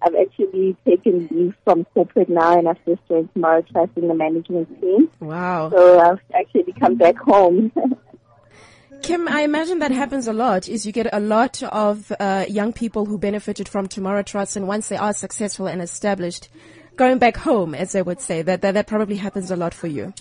[0.06, 4.14] I've actually taken leave from corporate now, and I've just joined Tomorrow Trust in the
[4.14, 5.10] management team.
[5.20, 5.72] Wow.
[5.72, 7.72] So I've actually come back home.
[9.02, 10.68] Kim, I imagine that happens a lot.
[10.70, 14.68] Is you get a lot of uh, young people who benefited from Tomorrow Trust, and
[14.68, 16.50] once they are successful and established,
[16.96, 19.88] going back home, as they would say, that that, that probably happens a lot for
[19.88, 20.14] you.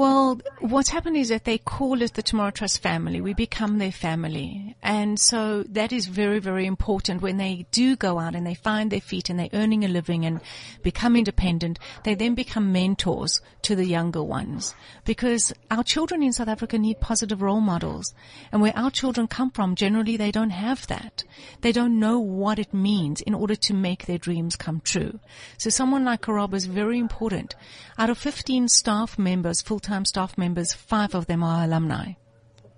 [0.00, 3.20] Well, what's happened is that they call us the Tomorrow Trust family.
[3.20, 4.74] We become their family.
[4.82, 8.90] And so that is very, very important when they do go out and they find
[8.90, 10.40] their feet and they're earning a living and
[10.82, 11.78] become independent.
[12.04, 14.74] They then become mentors to the younger ones
[15.04, 18.14] because our children in South Africa need positive role models.
[18.52, 21.24] And where our children come from, generally they don't have that.
[21.60, 25.20] They don't know what it means in order to make their dreams come true.
[25.58, 27.54] So someone like Karabo is very important.
[27.98, 32.12] Out of 15 staff members, full-time full-time staff members, five of them are alumni.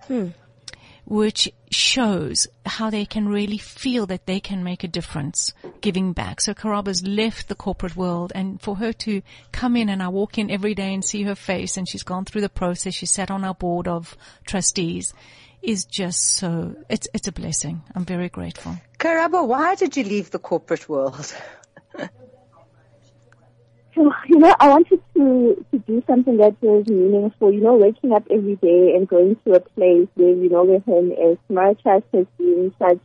[0.06, 0.28] Hmm.
[1.04, 5.52] Which shows how they can really feel that they can make a difference
[5.82, 6.40] giving back.
[6.40, 10.38] So Karabo's left the corporate world and for her to come in and I walk
[10.38, 12.94] in every day and see her face and she's gone through the process.
[12.94, 15.12] She sat on our board of trustees
[15.60, 17.82] is just so, it's, it's a blessing.
[17.94, 18.76] I'm very grateful.
[18.98, 21.34] Karabo, why did you leave the corporate world?
[23.94, 27.52] So, you know, I wanted to, to do something that was meaningful.
[27.52, 30.80] You know, waking up every day and going to a place where, you know, where
[30.80, 31.38] home is.
[31.82, 33.00] Trust has been such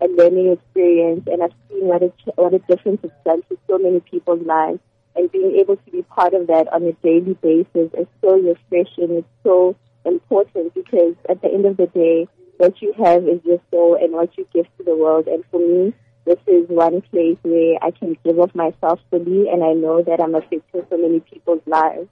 [0.00, 3.78] a learning experience and I've seen what a, what a difference it's done to so
[3.78, 4.80] many people's lives.
[5.16, 9.16] And being able to be part of that on a daily basis is so refreshing.
[9.16, 12.28] It's so important because at the end of the day,
[12.58, 15.26] what you have is your soul and what you give to the world.
[15.26, 15.92] And for me,
[16.30, 20.20] this is one place where I can give of myself fully and I know that
[20.22, 22.08] I'm affecting so many people's lives.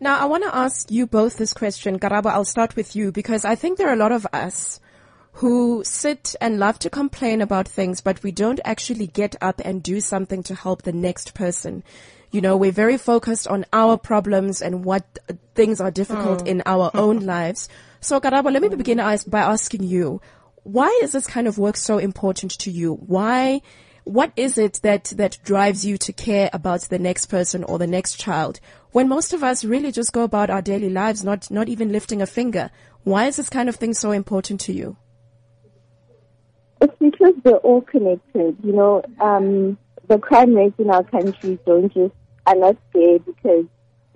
[0.00, 2.00] Now, I want to ask you both this question.
[2.00, 4.80] Karabo, I'll start with you because I think there are a lot of us
[5.34, 9.82] who sit and love to complain about things, but we don't actually get up and
[9.82, 11.84] do something to help the next person.
[12.32, 15.18] You know, we're very focused on our problems and what
[15.54, 16.48] things are difficult mm.
[16.48, 17.68] in our own lives.
[18.00, 18.96] So, Karabo, let me begin
[19.28, 20.20] by asking you,
[20.62, 22.94] why is this kind of work so important to you?
[22.94, 23.62] Why,
[24.04, 27.86] what is it that, that drives you to care about the next person or the
[27.86, 28.60] next child
[28.92, 32.20] when most of us really just go about our daily lives, not, not even lifting
[32.20, 32.70] a finger?
[33.04, 34.96] Why is this kind of thing so important to you?
[36.80, 38.56] It's because they're all connected.
[38.62, 42.14] You know, um, the crime rates in our country don't just,
[42.46, 43.66] are not there because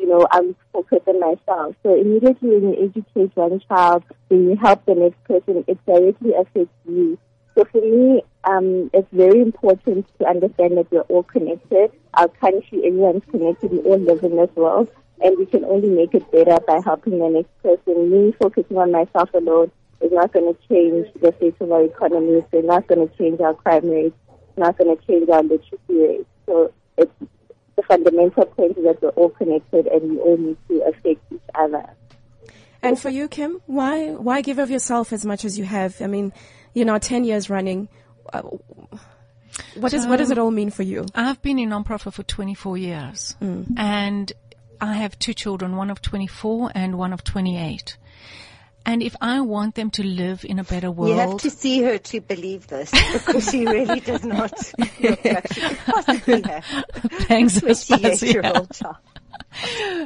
[0.05, 1.75] you know, I'm focused on myself.
[1.83, 6.35] So immediately when you educate one child, when you help the next person, it directly
[6.35, 7.19] affects you.
[7.55, 11.91] So for me, um, it's very important to understand that we're all connected.
[12.13, 13.71] Our country, everyone's connected.
[13.71, 14.91] We all live in this world,
[15.23, 18.11] and we can only make it better by helping the next person.
[18.11, 19.71] Me focusing on myself alone
[20.03, 22.45] is not going to change the face of our economy.
[22.53, 24.17] It's not going to change our crime rates.
[24.29, 26.29] It's not going to change our literacy rates.
[26.45, 27.13] So it's
[27.77, 31.41] the fundamental point is that we're all connected and we all need to affect each
[31.55, 31.85] other.
[32.83, 36.01] And for you, Kim, why why give of yourself as much as you have?
[36.03, 36.33] I mean,
[36.75, 37.89] you know, ten years running.
[38.33, 38.43] Uh,
[39.77, 41.07] what does um, what does it all mean for you?
[41.15, 43.67] I've been in nonprofit for 24 years, mm.
[43.79, 44.33] and
[44.81, 47.97] I have two children, one of 24 and one of 28.
[48.87, 51.11] And if I want them to live in a better world.
[51.11, 54.53] You have to see her to believe this because she really does not
[55.01, 56.65] look like she could possibly have.
[57.29, 58.97] Thanks, 28 year old child.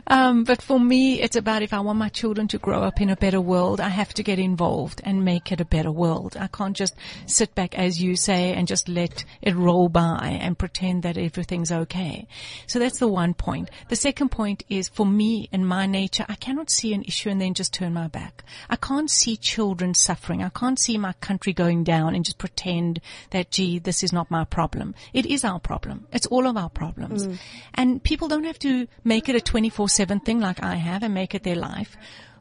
[0.06, 3.10] Um, but for me, it's about if I want my children to grow up in
[3.10, 6.36] a better world, I have to get involved and make it a better world.
[6.38, 6.94] I can't just
[7.26, 11.72] sit back, as you say, and just let it roll by and pretend that everything's
[11.72, 12.26] okay.
[12.66, 13.70] So that's the one point.
[13.88, 17.40] The second point is for me and my nature, I cannot see an issue and
[17.40, 18.44] then just turn my back.
[18.70, 20.42] I can't see children suffering.
[20.42, 24.30] I can't see my country going down and just pretend that, gee, this is not
[24.30, 24.94] my problem.
[25.12, 26.06] It is our problem.
[26.12, 27.26] It's all of our problems.
[27.26, 27.38] Mm.
[27.74, 31.34] And people don't have to make it a 24-7 thing like I have and make
[31.34, 31.96] it their life.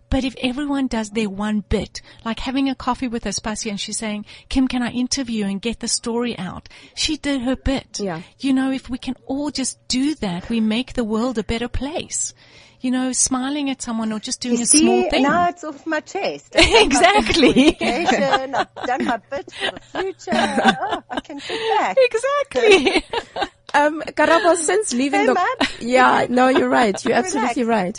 [0.09, 3.97] But if everyone does their one bit, like having a coffee with Aspasia and she's
[3.97, 6.69] saying, Kim, can I interview and get the story out?
[6.95, 7.99] She did her bit.
[7.99, 8.21] Yeah.
[8.39, 11.67] You know, if we can all just do that, we make the world a better
[11.67, 12.33] place.
[12.79, 15.23] You know, smiling at someone or just doing you a see, small thing.
[15.23, 16.53] Now it's off my chest.
[16.55, 17.75] exactly.
[17.81, 20.31] I've done my bit for the future.
[20.79, 21.39] Oh, I can
[21.77, 21.97] back.
[21.99, 23.03] Exactly.
[23.73, 25.47] Um, Karabo, since leaving Hey, the, man.
[25.81, 27.03] yeah, no, you're right.
[27.03, 27.97] You're absolutely right.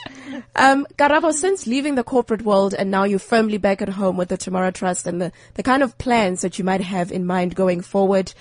[0.56, 4.28] Um, Karabo, since leaving the corporate world and now you're firmly back at home with
[4.28, 7.54] the Tomorrow Trust and the, the kind of plans that you might have in mind
[7.54, 8.32] going forward,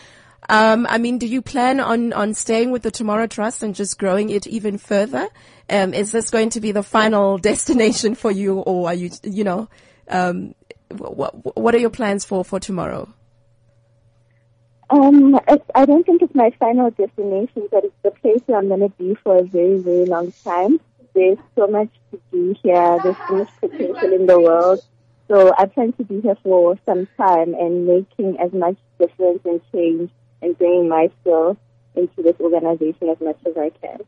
[0.50, 4.00] um, I mean, do you plan on, on staying with the Tomorrow Trust and just
[4.00, 5.28] growing it even further?
[5.70, 9.44] Um, is this going to be the final destination for you or are you, you
[9.44, 9.68] know,
[10.08, 10.56] um,
[10.90, 13.14] what, what are your plans for, for tomorrow?
[14.90, 15.38] Um,
[15.76, 18.90] I don't think it's my final destination, but it's the place where I'm going to
[18.90, 20.80] be for a very, very long time.
[21.14, 22.98] There's so much to do here.
[23.04, 24.80] There's so much potential in the world.
[25.28, 29.60] So I plan to be here for some time and making as much difference and
[29.74, 30.10] change
[30.42, 31.58] and bringing my skill
[31.96, 34.00] into this organization as much as I can.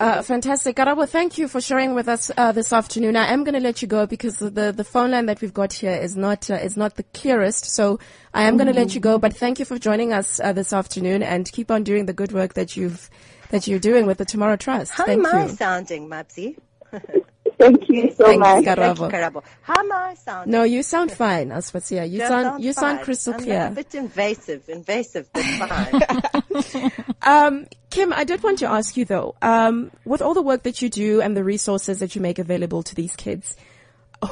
[0.00, 0.76] Uh, fantastic.
[0.76, 3.16] Karabo, thank you for sharing with us uh, this afternoon.
[3.16, 5.72] I am going to let you go because the, the phone line that we've got
[5.72, 7.64] here is not uh, is not the clearest.
[7.64, 7.98] So
[8.32, 9.18] I am going to let you go.
[9.18, 12.30] But thank you for joining us uh, this afternoon and keep on doing the good
[12.30, 13.10] work that you've
[13.50, 14.92] that you're doing with the Tomorrow Trust.
[14.92, 16.56] How thank am I sounding, Mabsi?
[17.58, 18.64] Thank you so Thanks, much.
[18.64, 18.76] Karabo.
[18.76, 19.42] Thank you, Karabo.
[19.62, 20.52] How am I sounding?
[20.52, 22.08] No, you sound fine, Aspasia.
[22.08, 23.04] You Do I sound you sound fine?
[23.04, 23.66] crystal I'm clear.
[23.66, 25.42] A bit invasive, invasive, but
[26.62, 26.92] fine.
[27.22, 30.80] Um, Kim, I did want to ask you though, um, with all the work that
[30.80, 33.56] you do and the resources that you make available to these kids,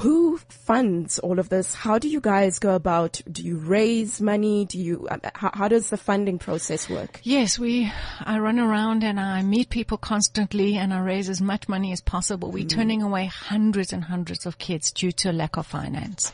[0.00, 1.74] who funds all of this?
[1.74, 3.20] How do you guys go about?
[3.30, 4.64] Do you raise money?
[4.64, 5.06] Do you?
[5.08, 7.20] Uh, how, how does the funding process work?
[7.22, 11.68] Yes, we, I run around and I meet people constantly and I raise as much
[11.68, 12.50] money as possible.
[12.50, 16.32] We're turning away hundreds and hundreds of kids due to a lack of finance.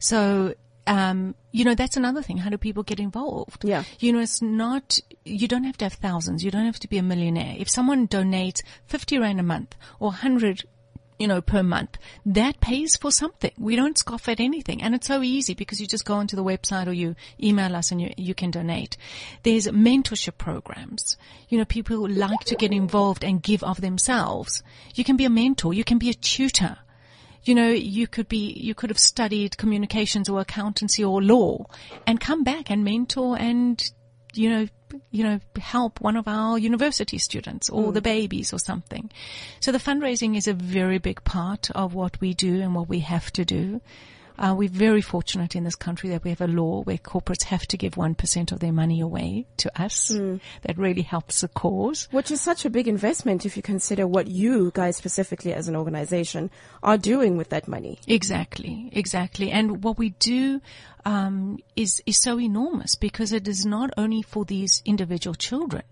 [0.00, 0.54] So,
[0.88, 2.38] um, you know, that's another thing.
[2.38, 3.64] How do people get involved?
[3.64, 3.84] Yeah.
[4.00, 6.42] You know, it's not, you don't have to have thousands.
[6.42, 7.54] You don't have to be a millionaire.
[7.58, 10.64] If someone donates 50 rand a month or 100
[11.18, 11.98] you know, per month.
[12.24, 13.50] That pays for something.
[13.58, 14.82] We don't scoff at anything.
[14.82, 17.90] And it's so easy because you just go onto the website or you email us
[17.90, 18.96] and you, you can donate.
[19.42, 21.16] There's mentorship programs.
[21.48, 24.62] You know, people like to get involved and give of themselves.
[24.94, 25.74] You can be a mentor.
[25.74, 26.78] You can be a tutor.
[27.44, 31.66] You know, you could be, you could have studied communications or accountancy or law
[32.06, 33.90] and come back and mentor and,
[34.34, 34.68] you know,
[35.10, 39.10] you know, help one of our university students or the babies or something.
[39.60, 43.00] So the fundraising is a very big part of what we do and what we
[43.00, 43.80] have to do.
[44.38, 47.66] Uh, we're very fortunate in this country that we have a law where corporates have
[47.66, 50.08] to give 1% of their money away to us.
[50.62, 52.06] That really helps the cause.
[52.12, 55.74] Which is such a big investment if you consider what you guys specifically as an
[55.74, 56.52] organization
[56.84, 57.98] are doing with that money.
[58.06, 59.50] Exactly, exactly.
[59.50, 60.60] And what we do
[61.08, 65.82] um, is is so enormous because it is not only for these individual children.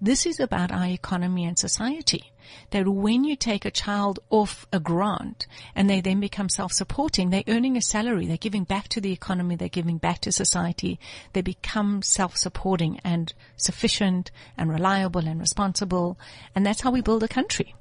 [0.00, 2.32] This is about our economy and society.
[2.70, 5.46] That when you take a child off a grant
[5.76, 9.54] and they then become self-supporting, they're earning a salary, they're giving back to the economy,
[9.54, 10.98] they're giving back to society,
[11.34, 16.18] they become self-supporting and sufficient and reliable and responsible.
[16.54, 17.74] And that's how we build a country.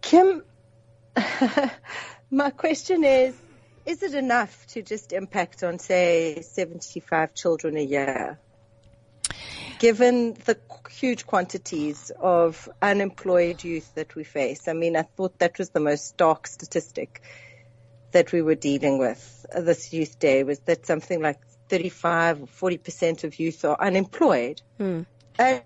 [0.00, 0.44] Kim,
[2.30, 3.34] my question is,
[3.86, 8.38] is it enough to just impact on, say, 75 children a year?
[9.78, 10.56] Given the
[10.90, 15.80] huge quantities of unemployed youth that we face, I mean, I thought that was the
[15.80, 17.20] most stark statistic
[18.12, 23.24] that we were dealing with this youth day was that something like 35 or 40%
[23.24, 24.62] of youth are unemployed.
[24.78, 25.02] Hmm.
[25.38, 25.62] And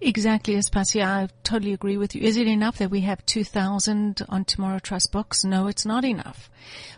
[0.00, 1.04] Exactly, Aspasia.
[1.04, 2.22] I totally agree with you.
[2.22, 5.44] Is it enough that we have 2,000 on Tomorrow Trust books?
[5.44, 6.50] No, it's not enough.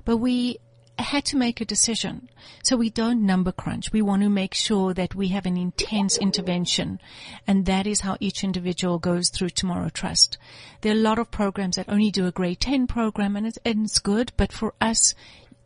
[0.04, 0.58] But we
[0.98, 2.28] had to make a decision.
[2.62, 3.92] So we don't number crunch.
[3.92, 7.00] We want to make sure that we have an intense intervention.
[7.46, 10.38] And that is how each individual goes through Tomorrow Trust.
[10.80, 13.58] There are a lot of programs that only do a grade 10 program and it's,
[13.64, 15.14] and it's good, but for us,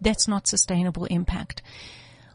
[0.00, 1.62] that's not sustainable impact.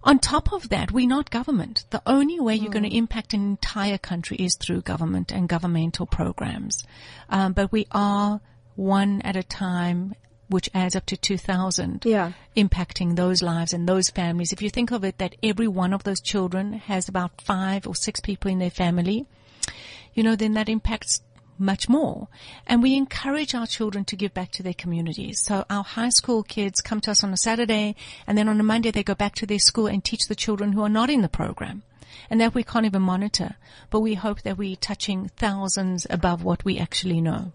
[0.05, 1.83] On top of that, we're not government.
[1.89, 6.05] The only way you're going to impact an entire country is through government and governmental
[6.05, 6.83] programs.
[7.27, 8.39] Um, but we are
[8.75, 10.13] one at a time,
[10.47, 12.33] which adds up to 2,000 Yeah.
[12.55, 14.53] impacting those lives and those families.
[14.53, 17.95] If you think of it that every one of those children has about five or
[17.95, 19.25] six people in their family,
[20.13, 21.21] you know, then that impacts
[21.57, 22.27] much more.
[22.67, 25.39] And we encourage our children to give back to their communities.
[25.39, 27.95] So our high school kids come to us on a Saturday
[28.27, 30.73] and then on a Monday they go back to their school and teach the children
[30.73, 31.83] who are not in the program.
[32.29, 33.55] And that we can't even monitor.
[33.89, 37.51] But we hope that we're touching thousands above what we actually know.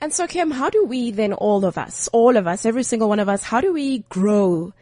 [0.00, 3.08] And so, Kim, how do we then, all of us, all of us, every single
[3.08, 4.72] one of us, how do we grow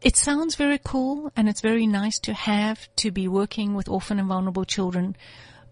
[0.00, 4.18] it sounds very cool and it's very nice to have to be working with orphan
[4.18, 5.16] and vulnerable children,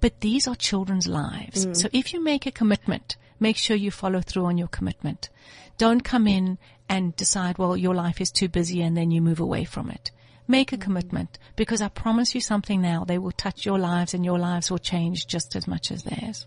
[0.00, 1.66] but these are children's lives.
[1.66, 1.76] Mm.
[1.76, 5.30] So if you make a commitment, make sure you follow through on your commitment.
[5.78, 9.40] Don't come in and decide, well, your life is too busy and then you move
[9.40, 10.10] away from it.
[10.48, 10.80] Make a mm.
[10.80, 13.04] commitment because I promise you something now.
[13.04, 16.46] They will touch your lives and your lives will change just as much as theirs.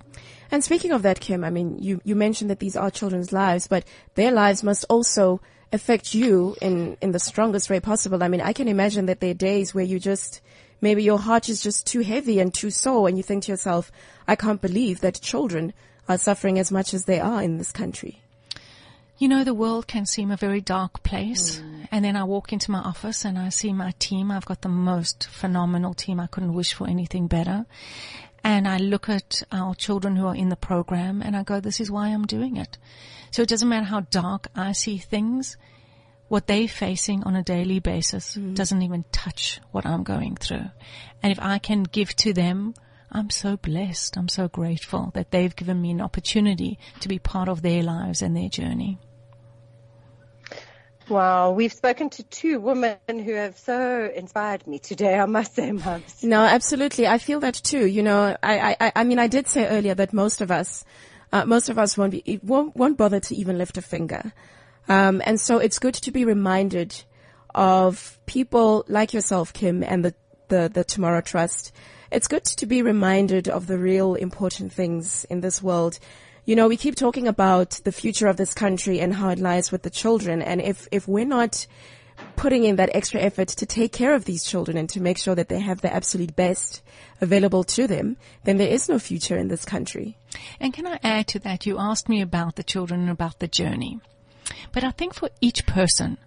[0.51, 3.67] And speaking of that, Kim, I mean, you, you mentioned that these are children's lives,
[3.67, 3.83] but
[4.15, 5.41] their lives must also
[5.71, 8.23] affect you in, in the strongest way possible.
[8.23, 10.41] I mean, I can imagine that there are days where you just,
[10.81, 13.91] maybe your heart is just too heavy and too sore and you think to yourself,
[14.27, 15.73] I can't believe that children
[16.07, 18.21] are suffering as much as they are in this country.
[19.19, 21.59] You know, the world can seem a very dark place.
[21.59, 21.87] Mm.
[21.91, 24.31] And then I walk into my office and I see my team.
[24.31, 26.21] I've got the most phenomenal team.
[26.21, 27.65] I couldn't wish for anything better.
[28.45, 31.81] And I look at our children who are in the program and I go, this
[31.81, 32.77] is why I'm doing it.
[33.31, 35.57] So it doesn't matter how dark I see things.
[36.29, 40.69] What they're facing on a daily basis doesn't even touch what I'm going through.
[41.21, 42.75] And if I can give to them,
[43.11, 44.15] I'm so blessed.
[44.15, 48.21] I'm so grateful that they've given me an opportunity to be part of their lives
[48.21, 48.99] and their journey.
[51.09, 55.71] Wow, we've spoken to two women who have so inspired me today, I must say,
[55.71, 56.23] Mums.
[56.23, 57.07] No, absolutely.
[57.07, 57.87] I feel that too.
[57.87, 60.85] You know, I, I, I mean, I did say earlier that most of us,
[61.33, 64.31] uh, most of us won't be, won't, won't bother to even lift a finger.
[64.89, 67.03] Um, and so it's good to be reminded
[67.53, 70.15] of people like yourself, Kim, and the,
[70.49, 71.71] the, the Tomorrow Trust.
[72.11, 75.99] It's good to be reminded of the real important things in this world.
[76.45, 79.71] You know, we keep talking about the future of this country and how it lies
[79.71, 80.41] with the children.
[80.41, 81.67] And if, if we're not
[82.35, 85.35] putting in that extra effort to take care of these children and to make sure
[85.35, 86.81] that they have the absolute best
[87.21, 90.17] available to them, then there is no future in this country.
[90.59, 91.67] And can I add to that?
[91.67, 93.99] You asked me about the children and about the journey.
[94.71, 96.17] But I think for each person,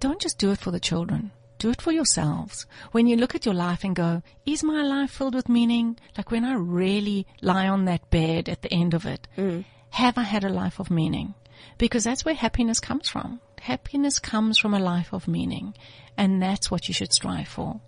[0.00, 1.32] don't just do it for the children.
[1.58, 2.66] Do it for yourselves.
[2.92, 5.98] When you look at your life and go, is my life filled with meaning?
[6.16, 9.64] Like when I really lie on that bed at the end of it, mm.
[9.90, 11.34] have I had a life of meaning?
[11.76, 13.40] Because that's where happiness comes from.
[13.60, 15.74] Happiness comes from a life of meaning.
[16.16, 17.80] And that's what you should strive for.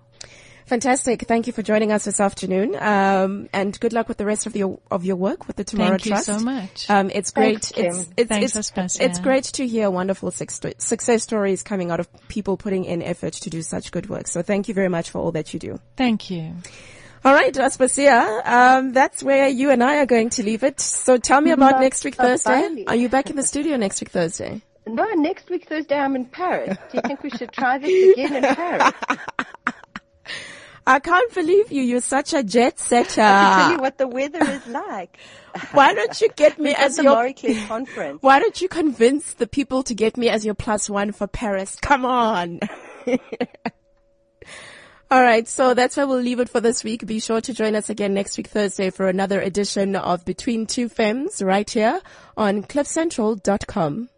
[0.67, 1.21] Fantastic.
[1.21, 2.75] Thank you for joining us this afternoon.
[2.75, 5.91] Um, and good luck with the rest of your of your work with the Tomorrow
[5.91, 6.89] Thank you so much.
[6.89, 7.63] Um, it's great.
[7.63, 9.01] Thanks, it's it's Thanks, it's, Aspasia.
[9.01, 13.49] it's great to hear wonderful success stories coming out of people putting in effort to
[13.49, 14.27] do such good work.
[14.27, 15.79] So thank you very much for all that you do.
[15.95, 16.55] Thank you.
[17.23, 20.79] All right, Aspasia, um, that's where you and I are going to leave it.
[20.81, 22.85] So tell me about Not next week Thursday.
[22.87, 24.61] Are you back in the studio next week Thursday?
[24.85, 26.77] No, next week Thursday I'm in Paris.
[26.91, 28.93] Do you think we should try this again in Paris?
[30.87, 31.83] I can't believe you.
[31.83, 33.21] You're such a jet setter.
[33.21, 35.17] I Tell you what the weather is like.
[35.73, 37.33] Why don't you get me as the your
[37.67, 38.21] conference.
[38.21, 41.75] Why don't you convince the people to get me as your plus one for Paris?
[41.81, 42.61] Come on.
[45.11, 47.05] All right, so that's where we'll leave it for this week.
[47.05, 50.87] Be sure to join us again next week Thursday for another edition of Between Two
[50.87, 51.99] Femmes right here
[52.37, 54.09] on cliffcentral.com.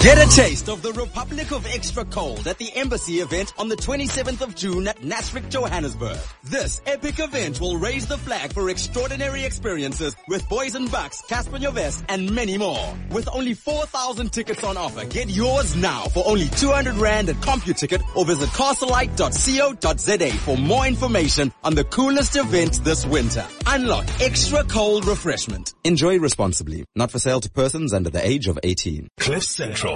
[0.00, 3.74] Get a taste of the Republic of Extra Cold at the Embassy event on the
[3.74, 6.16] 27th of June at Nasrec, Johannesburg.
[6.44, 11.58] This epic event will raise the flag for extraordinary experiences with Boys and Bucks, Cassper
[11.58, 12.96] Nyovest, and many more.
[13.10, 18.00] With only 4,000 tickets on offer, get yours now for only 200 Rand at CompuTicket
[18.16, 23.44] or visit castlelight.co.za for more information on the coolest event this winter.
[23.66, 25.74] Unlock extra cold refreshment.
[25.82, 26.84] Enjoy responsibly.
[26.94, 29.08] Not for sale to persons under the age of 18.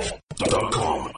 [0.01, 1.03] CliffCentral.com.